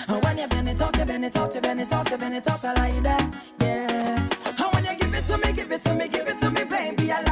And 0.08 0.24
when 0.24 0.38
you 0.38 0.48
bend 0.48 0.70
it 0.70 0.80
up, 0.80 0.96
you 0.96 1.04
bend 1.04 1.26
it 1.26 1.36
up, 1.36 1.56
you 1.56 1.62
bend 1.62 1.82
it 1.82 1.92
up, 1.92 2.12
you 2.12 2.18
bend 2.18 2.36
it 2.36 2.48
up, 2.48 2.64
I 2.64 2.74
like 2.74 3.02
that, 3.02 3.44
yeah. 3.60 4.30
And 4.46 4.74
when 4.74 4.86
you 4.86 5.00
give 5.00 5.16
it 5.16 5.26
to 5.26 5.38
me, 5.40 5.52
give 5.52 5.72
it 5.72 5.82
to 5.82 5.94
me, 5.96 6.08
give 6.08 6.28
it 6.28 6.40
to 6.42 6.52
me, 6.52 6.64
baby, 6.66 7.12
I 7.12 7.22
like 7.22 7.29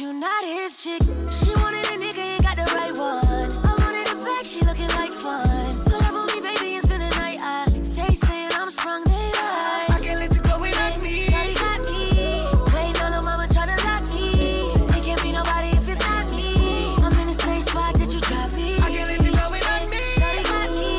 you 0.00 0.12
not 0.12 0.44
his 0.44 0.82
chick. 0.82 1.00
She 1.30 1.50
wanted 1.62 1.86
a 1.86 1.96
nigga, 1.96 2.18
ain't 2.18 2.42
got 2.42 2.56
the 2.56 2.64
right 2.74 2.92
one. 2.96 3.48
I 3.64 3.72
wanted 3.80 4.08
a 4.12 4.16
back, 4.24 4.44
she 4.44 4.60
looking 4.60 4.88
like 4.88 5.12
fun. 5.12 5.72
Pull 5.84 6.02
up 6.02 6.12
on 6.12 6.26
me, 6.34 6.40
baby, 6.42 6.74
and 6.74 6.82
spend 6.84 7.02
the 7.02 7.10
night. 7.16 7.38
I, 7.40 7.64
they 7.94 8.12
saying 8.14 8.50
I'm 8.54 8.70
sprung, 8.70 9.04
they 9.04 9.12
right. 9.12 9.86
I 9.88 10.00
can't 10.02 10.20
let 10.20 10.34
you 10.34 10.42
go 10.42 10.58
without 10.60 11.00
me. 11.00 11.24
Shawty 11.24 11.54
got 11.56 11.80
me. 11.86 12.12
Waiting 12.74 13.00
on 13.00 13.12
no 13.12 13.22
mama 13.22 13.46
tryna 13.48 13.78
lock 13.88 14.04
me. 14.12 14.60
It 14.96 15.02
can't 15.04 15.22
be 15.22 15.32
nobody 15.32 15.68
if 15.68 15.88
it's 15.88 16.00
not 16.00 16.30
me. 16.30 16.96
I'm 17.00 17.16
in 17.20 17.28
the 17.28 17.32
same 17.32 17.62
spot 17.62 17.94
that 17.94 18.12
you 18.12 18.20
dropped 18.20 18.56
me. 18.56 18.76
I 18.76 18.90
can't 18.92 19.08
let 19.08 19.24
you 19.24 19.32
go 19.32 19.48
without 19.48 19.88
me. 19.88 20.02
Shawty 20.18 20.42
got 20.44 20.68
me. 20.76 20.92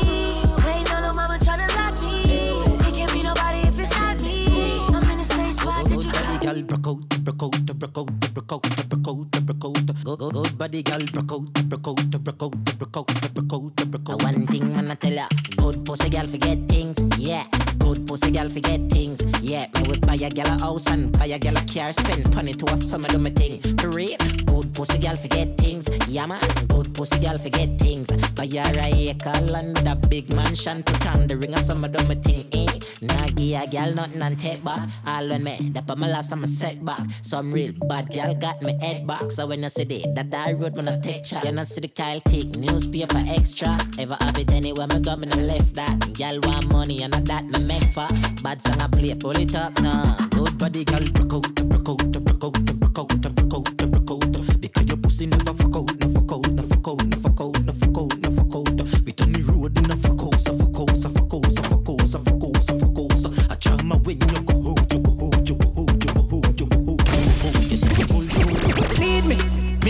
Waiting 0.66 0.90
on 0.90 1.02
no 1.06 1.12
mama 1.14 1.38
tryna 1.38 1.68
lock 1.78 1.94
me. 2.02 2.50
It 2.88 2.94
can't 2.94 3.12
be 3.12 3.22
nobody 3.22 3.62
if 3.62 3.78
it's 3.78 3.94
not 3.94 4.18
me. 4.22 4.48
I'm 4.90 5.06
in 5.12 5.18
the 5.18 5.28
same 5.28 5.52
spot 5.52 5.86
that 5.86 6.02
you 6.02 6.10
dropped 6.10 6.42
me. 6.42 6.46
Girl, 6.46 6.62
broke 6.62 6.86
out, 6.88 7.22
broke 7.22 7.42
out, 7.44 7.78
broke 7.78 7.98
out, 7.98 8.27
broke 8.40 8.64
out, 8.64 8.88
broke 8.88 9.08
out, 9.08 9.46
broke 9.46 9.64
out. 9.64 10.04
Go, 10.04 10.16
go, 10.16 10.30
good 10.30 10.58
body, 10.58 10.82
girl, 10.82 11.00
broke 11.12 11.32
out, 11.32 11.52
broke 11.68 11.88
out, 11.88 12.10
broke 12.10 12.42
out, 12.42 12.78
broke 12.78 12.96
out, 12.96 13.34
broke 13.34 13.52
out, 13.52 13.90
broke 13.90 14.10
out. 14.10 14.22
One 14.22 14.46
thing 14.46 14.72
man 14.74 14.90
I 14.90 14.94
tell 14.94 15.12
ya, 15.12 15.26
good 15.56 15.84
pussy 15.84 16.08
girl 16.08 16.26
forget 16.26 16.58
things, 16.68 16.96
yeah. 17.18 17.46
Good 17.78 18.06
pussy 18.06 18.30
girl 18.30 18.48
forget 18.48 18.80
things, 18.90 19.20
yeah. 19.42 19.66
Me 19.74 19.88
would 19.88 20.06
buy 20.06 20.14
a 20.14 20.30
girl 20.30 20.46
a 20.46 20.58
house 20.58 20.86
and 20.88 21.16
buy 21.18 21.26
a 21.26 21.38
girl 21.38 21.56
a 21.56 21.62
car, 21.62 21.92
spend 21.92 22.34
money 22.34 22.52
to 22.52 22.72
a 22.72 22.76
summer 22.76 23.08
do 23.08 23.18
me 23.18 23.30
thing. 23.30 23.60
For 23.78 23.90
real, 23.90 24.16
good 24.46 24.74
pussy 24.74 24.98
girl 24.98 25.16
forget 25.16 25.56
things, 25.58 25.88
yeah 26.06 26.26
man. 26.26 26.40
Good 26.68 26.94
pussy 26.94 27.18
girl 27.18 27.38
forget 27.38 27.78
things. 27.78 28.08
Buy 28.32 28.46
her 28.46 28.78
a 28.78 29.10
acre 29.10 29.40
land 29.46 29.78
with 29.78 29.86
a 29.88 29.96
big 29.96 30.32
mansion, 30.34 30.82
put 30.82 31.06
on 31.06 31.26
the 31.26 31.36
ring 31.36 31.54
a 31.54 31.62
summer 31.62 31.88
do 31.88 32.06
me 32.06 32.14
thing, 32.16 32.44
eh. 32.52 32.77
Nah 33.02 33.26
give 33.28 33.60
a 33.60 33.66
girl 33.66 33.94
nothing 33.94 34.22
and 34.22 34.38
take 34.38 34.62
back. 34.64 34.88
All 35.06 35.28
when 35.28 35.44
me, 35.44 35.70
that 35.74 35.88
my 35.96 36.08
last 36.08 36.32
I'm 36.32 36.44
a 36.44 36.46
setback. 36.46 37.00
Some 37.22 37.52
real 37.52 37.72
bad 37.88 38.12
girl 38.12 38.34
got 38.34 38.62
me 38.62 38.78
head 38.80 39.06
back. 39.06 39.30
So 39.30 39.46
when 39.46 39.64
I 39.64 39.68
see 39.68 39.84
the 39.84 40.04
that 40.14 40.34
I 40.34 40.52
road 40.52 40.76
when 40.76 40.88
I 40.88 40.98
take 41.00 41.24
shot, 41.24 41.44
you 41.44 41.52
know 41.52 41.64
see 41.64 41.80
the 41.80 41.88
Kyle 41.88 42.20
take 42.20 42.56
newspaper 42.56 43.22
extra. 43.26 43.78
Ever 43.98 44.16
have 44.20 44.38
it 44.38 44.52
anywhere 44.52 44.86
me 44.86 45.00
go, 45.00 45.16
me 45.16 45.26
left 45.28 45.74
that. 45.74 45.98
Girl 46.16 46.40
want 46.42 46.72
money 46.72 47.02
and 47.02 47.14
a 47.14 47.20
that 47.20 47.44
me 47.44 47.62
make 47.62 47.84
for. 47.94 48.08
Bad 48.42 48.62
song 48.62 48.80
I 48.80 48.88
play, 48.88 49.14
pull 49.14 49.32
it 49.32 49.54
up 49.54 49.80
now. 49.80 50.16
Good 50.30 50.58
body 50.58 50.84
girl, 50.84 51.04
broke 51.12 51.34
out, 51.34 51.54
broke 51.54 51.88
out, 51.88 51.98
broke 52.12 52.44
out, 52.44 52.52
broke 52.80 52.98
out, 52.98 53.18
broke 53.34 53.54
out, 53.54 53.90
broke 53.90 54.10
out. 54.10 54.60
Because 54.60 54.86
your 54.86 54.96
pussy 54.96 55.26
never 55.26 55.54
fuck 55.54 55.76
out, 55.76 55.97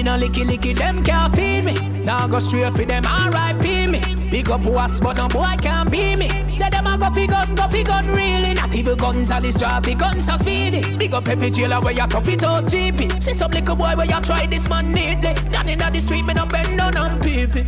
no 0.09 0.17
licky 0.17 0.45
licky, 0.45 0.75
them 0.75 1.03
can't 1.03 1.35
feed 1.37 1.65
me. 1.65 1.75
Now 2.05 2.27
go 2.27 2.39
straight 2.39 2.75
for 2.75 2.85
them, 2.85 3.05
R.I.P. 3.05 3.87
me. 3.89 4.01
Big 4.31 4.49
up 4.49 4.65
was, 4.65 5.01
but 5.01 5.17
no 5.19 5.29
boy 5.29 5.55
can't 5.61 5.91
be 5.91 6.17
me. 6.17 6.29
Say 6.51 6.71
them 6.71 6.87
a 6.87 6.97
go 6.97 7.11
fi 7.11 7.27
gun, 7.27 7.55
go 7.55 7.69
fi 7.69 7.83
gun 7.83 8.07
really. 8.09 8.55
Not 8.55 8.75
even 8.75 8.97
guns 8.97 9.31
are 9.31 9.41
this 9.41 9.59
traffic, 9.59 9.99
guns 9.99 10.29
are 10.29 10.39
speedy. 10.39 10.97
Big 10.97 11.13
up 11.13 11.29
every 11.29 11.51
jailer 11.51 11.81
where 11.81 11.93
you 11.93 12.07
tough 12.07 12.29
it 12.29 12.43
out 12.43 12.65
GP. 12.65 13.23
See 13.23 13.35
some 13.35 13.51
little 13.51 13.77
boy 13.77 13.93
where 13.97 14.07
you 14.07 14.21
try 14.23 14.47
this 14.47 14.69
man 14.69 14.93
neatly. 14.93 15.35
Down 15.51 15.69
inna 15.69 15.91
the 15.91 16.01
street, 16.01 16.25
me 16.25 16.33
no 16.33 16.47
bend 16.47 16.77
down 16.79 16.97
on 16.97 17.21
people. 17.21 17.65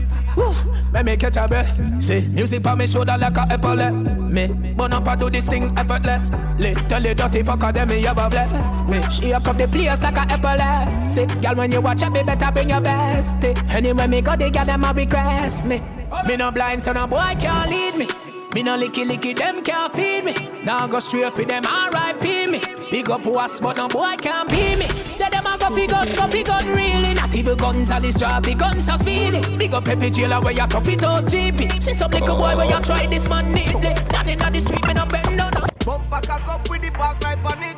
Let 0.93 1.05
me 1.05 1.16
catch 1.16 1.36
a 1.36 1.47
breath. 1.47 2.02
See, 2.02 2.23
music 2.28 2.66
on 2.66 2.78
me 2.78 2.86
shoulder 2.86 3.16
like 3.19 3.36
a 3.36 3.47
epaulet. 3.51 3.93
Me, 4.31 4.74
but 4.77 4.93
up 4.93 5.09
I 5.09 5.16
do 5.16 5.31
this 5.31 5.47
thing 5.47 5.77
effortlessly. 5.77 6.74
Tell 6.89 7.02
you 7.02 7.15
dirty 7.15 7.43
fucker, 7.43 7.73
them 7.73 7.89
me 7.89 8.07
ever 8.07 8.28
bless 8.28 8.82
me. 8.82 9.02
She 9.11 9.32
up 9.32 9.47
up 9.47 9.57
the 9.57 9.66
place 9.69 10.02
like 10.02 10.16
a 10.16 10.27
epaulet. 10.35 11.09
See, 11.09 11.27
girl, 11.27 11.55
when 11.57 11.73
you 11.73 11.81
watch 11.81 12.02
it, 12.02 12.11
me 12.11 12.23
better 12.23 12.52
bring 12.52 12.70
your 12.70 12.81
best. 12.81 13.44
Anyway, 13.74 14.07
me 14.07 14.20
go 14.20 14.36
the 14.36 14.51
girl, 14.51 14.65
them 14.65 14.85
a 14.85 14.93
request 14.93 15.66
me. 15.66 15.81
Me 16.27 16.36
no 16.36 16.51
blind, 16.51 16.82
so 16.82 16.93
no 16.93 17.07
boy 17.07 17.36
can't 17.39 17.70
lead 17.70 17.97
me. 17.97 18.30
Me 18.55 18.64
no 18.64 18.77
licky 18.77 19.05
licky, 19.05 19.36
them 19.36 19.62
can't 19.62 19.94
feed 19.94 20.24
me. 20.24 20.35
Now 20.64 20.86
go 20.89 20.98
straight 20.98 21.32
for 21.32 21.44
them, 21.44 21.62
R.I.P. 21.64 22.48
me. 22.48 22.60
Big 22.90 23.09
up 23.09 23.24
was, 23.24 23.60
but 23.60 23.77
no 23.77 23.86
boy 23.86 24.16
can't 24.18 24.48
be 24.51 24.74
me. 24.74 24.86
Say 24.89 25.31
them 25.31 25.47
a 25.47 25.56
go 25.56 25.72
fi 25.72 25.86
gun, 25.86 26.09
go 26.16 26.27
fi 26.27 26.43
gun 26.43 26.66
really. 26.66 27.14
Not 27.14 27.32
even 27.36 27.56
guns 27.56 27.90
are 27.90 28.01
this 28.01 28.18
traffic, 28.18 28.59
guns 28.59 28.89
are 28.89 28.98
speedy. 28.98 29.40
Big 29.56 29.72
up 29.72 29.86
every 29.86 30.10
jailer 30.10 30.40
where 30.40 30.52
you 30.52 30.66
tough 30.66 30.89
it 30.89 31.02
out 31.05 31.27
GP. 31.27 31.81
See 31.81 31.94
some 31.94 32.10
little 32.10 32.36
boy 32.36 32.56
where 32.56 32.66
you 32.66 32.81
try 32.81 33.06
this 33.06 33.28
man 33.28 33.52
neatly. 33.52 33.94
Down 34.09 34.28
inna 34.28 34.51
the 34.51 34.59
street, 34.59 34.85
me 34.85 34.94
no 34.94 35.06
bend 35.06 35.36
down. 35.39 35.52
Bumper 35.86 36.20
cock 36.27 36.48
up 36.48 36.68
with 36.68 36.82
the 36.82 36.90
park 36.90 37.22
right 37.22 37.39
on 37.39 37.62
it. 37.62 37.77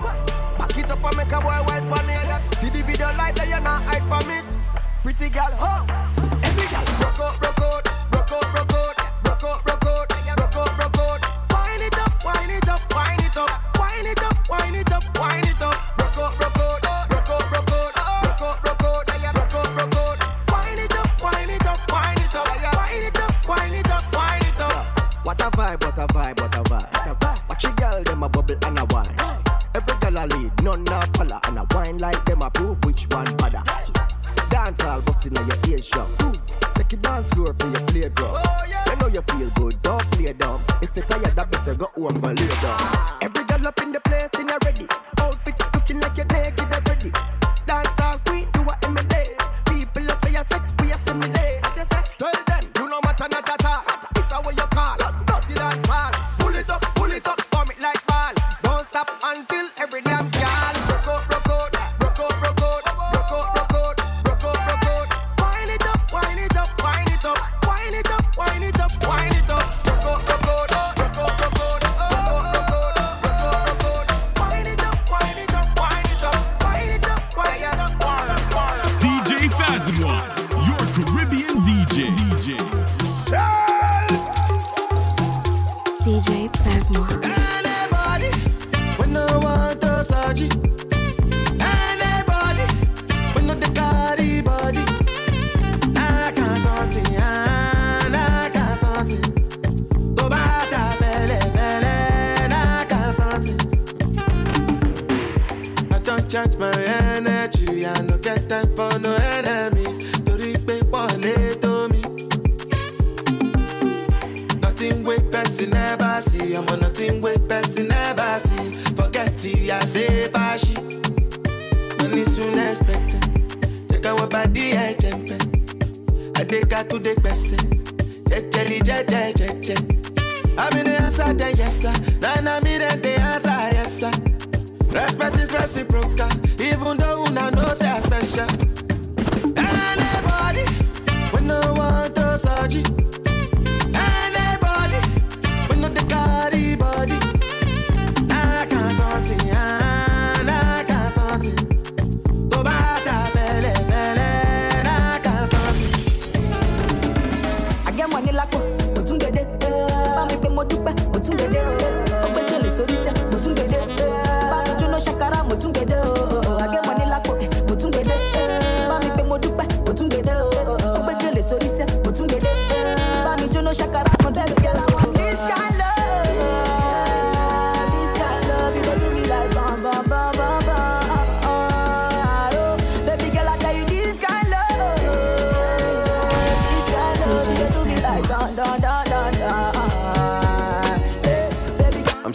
Back 0.59 0.79
it 0.79 0.91
up 0.91 1.05
and 1.05 1.17
make 1.19 1.33
a 1.33 1.41
boy 1.41 1.61
white 1.69 2.01
on 2.01 2.09
it. 2.09 2.55
See 2.57 2.71
the 2.71 2.83
video 2.83 3.13
like 3.15 3.35
that, 3.35 3.47
you 3.47 3.61
not 3.61 3.83
hide 3.83 4.03
from 4.09 4.31
it. 4.31 4.45
Pretty 5.03 5.29
girl, 5.29 5.53
huh? 5.53 6.12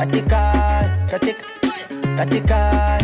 katika, 0.00 0.40
katik, 1.10 1.36
katika. 2.16 2.98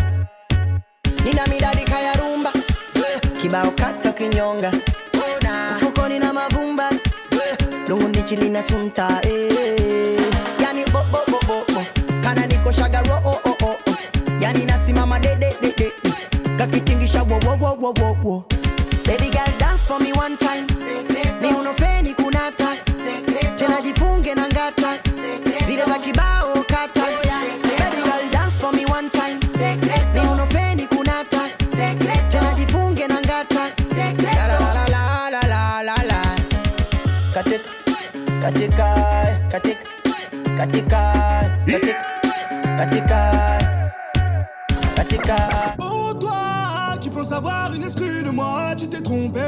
Nina 1.25 1.47
midadi 1.47 1.85
kaya 1.85 2.13
rumba, 2.15 2.53
kibao 3.43 3.71
kata 3.71 4.13
kinyonga, 4.13 4.73
mfukoni 5.77 6.19
na 6.19 6.33
mavumba, 6.33 6.91
lungu 7.89 8.09
ndichi 8.09 8.37
lina 8.37 8.63
sunta, 8.63 9.21
eh. 9.23 10.21
Yani 10.63 10.85
bo 10.93 11.05
bo 11.13 11.19
bo 11.31 11.39
bo 11.75 11.85
kana 12.23 12.47
niko 12.47 12.73
shagaro 12.73 13.15
oh 13.25 13.41
oh 13.45 13.55
oh 13.63 13.77
oh. 13.87 13.97
Yani 14.41 14.65
nasimama 14.65 15.19
de 15.21 15.35
de 15.37 15.53
de 15.61 15.73
de, 15.77 15.93
kakitingisha 16.59 17.23
wo 17.23 17.39
wo 17.45 17.57
wo 17.81 17.93
wo 18.01 18.17
wo. 18.25 18.45
Baby 19.05 19.31
girl 19.31 19.53
dance 19.59 19.83
for 19.87 19.99
me 20.01 20.13
one 20.13 20.37
time, 20.37 20.67
katika, 38.47 38.95
katik, 39.51 39.79
katika, 40.59 41.03
katik, 41.67 41.97
katika, 42.79 43.21
katika. 44.95 45.37
Oh 45.81 46.15
toi 46.15 46.97
qui 47.01 47.11
penses 47.11 47.33
avoir 47.33 47.75
une 47.75 47.83
excuse 47.83 48.23
de 48.23 48.31
moi, 48.31 48.77
tu 48.77 48.87
t'es 48.87 49.03
trompé. 49.03 49.41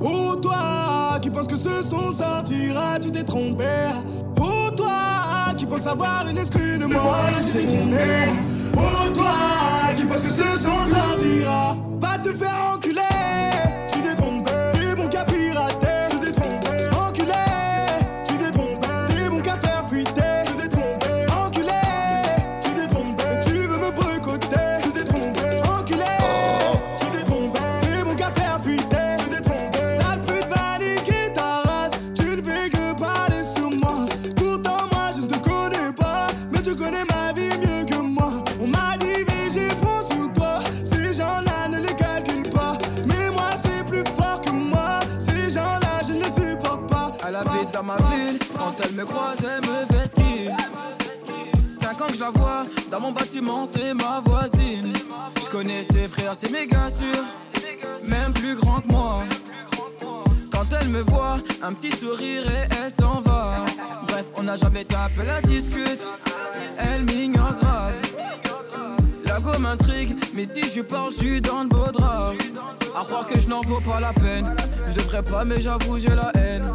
Oh 0.00 0.34
toi 0.36 1.18
qui 1.20 1.28
penses 1.28 1.46
que 1.46 1.56
ce 1.56 1.82
son 1.82 2.10
sortira, 2.10 2.98
tu 2.98 3.10
t'es 3.12 3.22
trompé. 3.22 3.92
Oh 4.40 4.70
toi 4.74 5.52
qui 5.58 5.66
penses 5.66 5.86
avoir 5.86 6.26
une 6.26 6.38
excuse 6.38 6.78
de 6.78 6.86
moi, 6.86 7.18
tu 7.34 7.50
t'es 7.50 7.66
trompé. 7.66 8.30
Oh 8.78 9.10
toi 9.12 9.92
qui 9.94 10.04
penses 10.04 10.22
que 10.22 10.30
ce 10.30 10.56
son 10.56 10.86
sortira, 10.86 11.76
va 12.00 12.16
te 12.16 12.32
faire 12.32 12.72
enculer. 12.74 13.02
Quand 48.56 48.74
elle 48.84 48.94
me 48.94 49.04
croise, 49.04 49.38
elle 49.42 49.68
me 49.68 49.98
vesquille. 49.98 50.54
Cinq 51.70 52.00
ans 52.00 52.06
que 52.06 52.14
je 52.14 52.20
la 52.20 52.30
vois, 52.30 52.64
dans 52.90 53.00
mon 53.00 53.12
bâtiment, 53.12 53.64
c'est 53.66 53.94
ma 53.94 54.20
voisine. 54.24 54.92
Je 55.42 55.48
connais 55.50 55.82
ses 55.82 56.08
frères, 56.08 56.34
c'est 56.38 56.50
méga 56.50 56.88
sûr, 56.88 57.24
même 58.08 58.32
plus 58.32 58.54
grand 58.56 58.80
que 58.80 58.88
moi. 58.88 59.22
Quand 60.50 60.64
elle 60.80 60.88
me 60.88 61.00
voit, 61.00 61.38
un 61.62 61.72
petit 61.72 61.90
sourire 61.90 62.42
et 62.42 62.68
elle 62.82 62.92
s'en 62.92 63.20
va. 63.20 63.64
Bref, 64.08 64.26
on 64.36 64.44
n'a 64.44 64.56
jamais 64.56 64.84
tapé 64.84 65.24
la 65.26 65.40
discute, 65.40 66.00
elle 66.78 67.04
m'ignore 67.04 67.54
grave. 67.60 67.94
La 69.24 69.40
go 69.40 69.58
m'intrigue, 69.58 70.16
mais 70.34 70.44
si 70.44 70.62
je 70.74 70.82
parle, 70.82 71.12
je 71.12 71.18
suis 71.18 71.40
dans 71.40 71.62
le 71.62 71.68
beau 71.68 71.90
drap. 71.92 72.32
À 72.98 73.04
croire 73.04 73.26
que 73.26 73.38
je 73.38 73.48
n'en 73.48 73.62
vaux 73.62 73.80
pas 73.80 74.00
la 74.00 74.12
peine. 74.12 74.54
Je 74.88 74.94
devrais 74.94 75.22
pas, 75.22 75.44
mais 75.44 75.60
j'avoue, 75.60 75.98
j'ai 75.98 76.10
la 76.10 76.30
haine. 76.34 76.70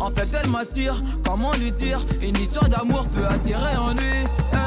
En 0.00 0.10
fait, 0.10 0.28
elle 0.42 0.50
m'attire, 0.50 0.94
comment 1.26 1.52
lui 1.60 1.70
dire? 1.72 2.00
Une 2.22 2.36
histoire 2.36 2.68
d'amour 2.68 3.06
peut 3.08 3.26
attirer 3.26 3.76
en 3.76 3.92
lui. 3.92 4.59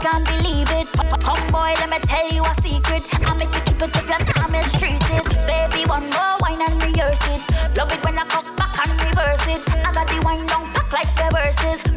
Can't 0.00 0.24
believe 0.24 0.70
it. 0.70 0.86
Come 1.20 1.46
boy, 1.48 1.74
let 1.78 1.90
me 1.90 1.98
tell 2.00 2.28
you 2.30 2.42
a 2.44 2.54
secret. 2.62 3.02
I 3.12 3.34
make 3.34 3.54
you 3.54 3.60
keep 3.60 3.82
it 3.82 3.92
cause 3.92 4.08
you're 4.08 4.18
not 4.18 4.50
mistreated. 4.50 5.40
Stevie, 5.40 5.86
one 5.86 6.08
more 6.10 6.36
wine 6.40 6.62
and 6.62 6.82
rehearse 6.82 7.20
it. 7.28 7.40
Love 7.76 7.92
it 7.92 8.04
when 8.04 8.18
I 8.18 8.24
come 8.26 8.56
back 8.56 8.74
and 8.80 8.92
reverse 9.02 9.46
it. 9.46 9.60
I 9.68 9.92
got 9.92 10.08
the 10.08 10.20
wine 10.24 10.46
down 10.46 10.72
pack 10.72 10.92
like 10.92 11.14
the 11.14 11.28
verses. 11.36 11.89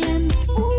feeling. 0.00 0.30
Ooh. 0.58 0.69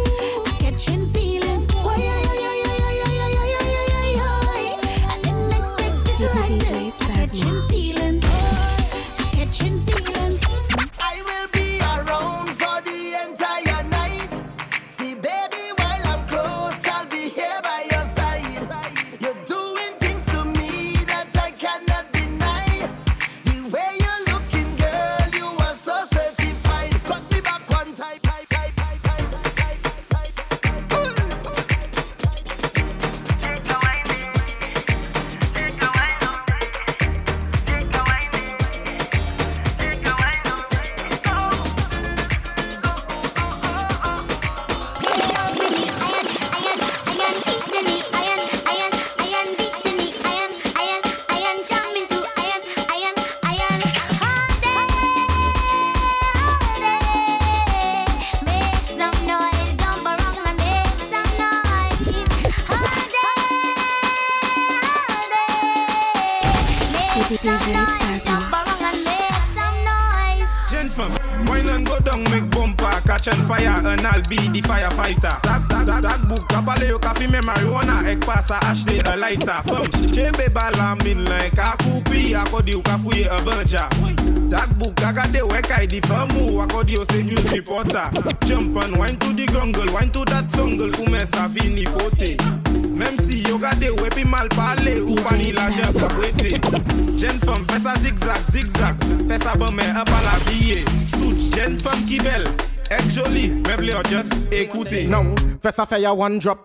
just 104.11 104.33
écouter. 104.51 105.05
Non, 105.07 105.33
fais 105.63 105.71
ça, 105.71 105.85
fais 105.85 106.01
ya 106.01 106.13
one 106.13 106.37
drop. 106.37 106.59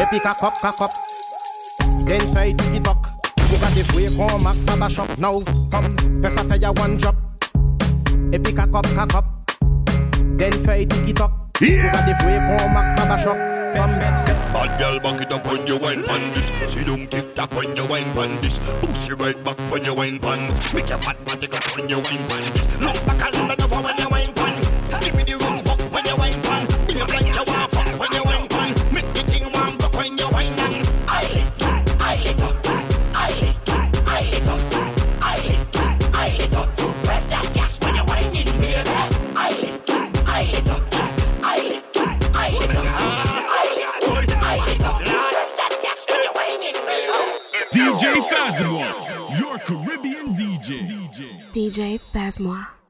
Et 0.00 0.04
puis 0.10 0.18
kakop, 0.18 0.52
kakop. 0.60 0.90
Then 2.06 2.20
fais 2.34 2.52
TikTok. 2.54 2.96
You 3.52 3.58
got 3.58 3.70
the 3.70 3.96
way 3.96 4.08
from 4.08 4.42
Mac 4.42 4.56
Baba 4.66 4.90
Shop. 4.90 5.06
Now, 5.16 5.40
come, 5.70 5.88
fais 6.22 6.30
ça, 6.30 6.42
fais 6.48 6.58
ya 6.58 6.72
one 6.72 6.96
drop. 6.96 7.14
Et 8.32 8.38
puis 8.40 8.52
kakop, 8.52 8.84
kakop. 8.96 9.24
Then 10.36 10.52
fais 10.64 10.86
TikTok. 10.86 11.30
You 11.60 11.76
got 11.92 12.04
the 12.04 12.26
way 12.26 12.58
from 12.58 12.74
Mac 12.74 12.96
Baba 12.96 13.22
Shop. 13.22 13.36
Bad 13.74 14.78
girl, 14.78 15.00
back 15.00 15.20
it 15.20 15.32
up 15.32 15.46
when 15.46 15.66
you 15.66 15.76
wine 15.76 16.02
pan 16.02 16.20
this. 16.32 16.72
See 16.72 16.84
don't 16.84 17.10
tick 17.10 17.34
tock 17.34 17.52
when 17.54 17.76
you 17.76 17.84
wine 17.86 18.12
pan 18.14 18.40
this. 18.40 18.58
Push 18.80 19.08
your 19.08 19.16
right 19.16 19.44
back 19.44 19.58
when 19.70 19.84
you 19.84 19.94
wine 19.94 20.18
pan. 20.18 20.48
Make 20.74 20.88
your 20.88 20.98
fat 20.98 21.24
body 21.24 21.46
go 21.46 21.58
when 21.76 21.88
you 21.88 21.98
wine 21.98 22.28
pan 22.28 22.42
this. 22.54 22.80
No 22.80 22.92
back 23.04 23.34
and 23.34 23.63
DJ 51.64 51.96
Phasma. 51.98 52.83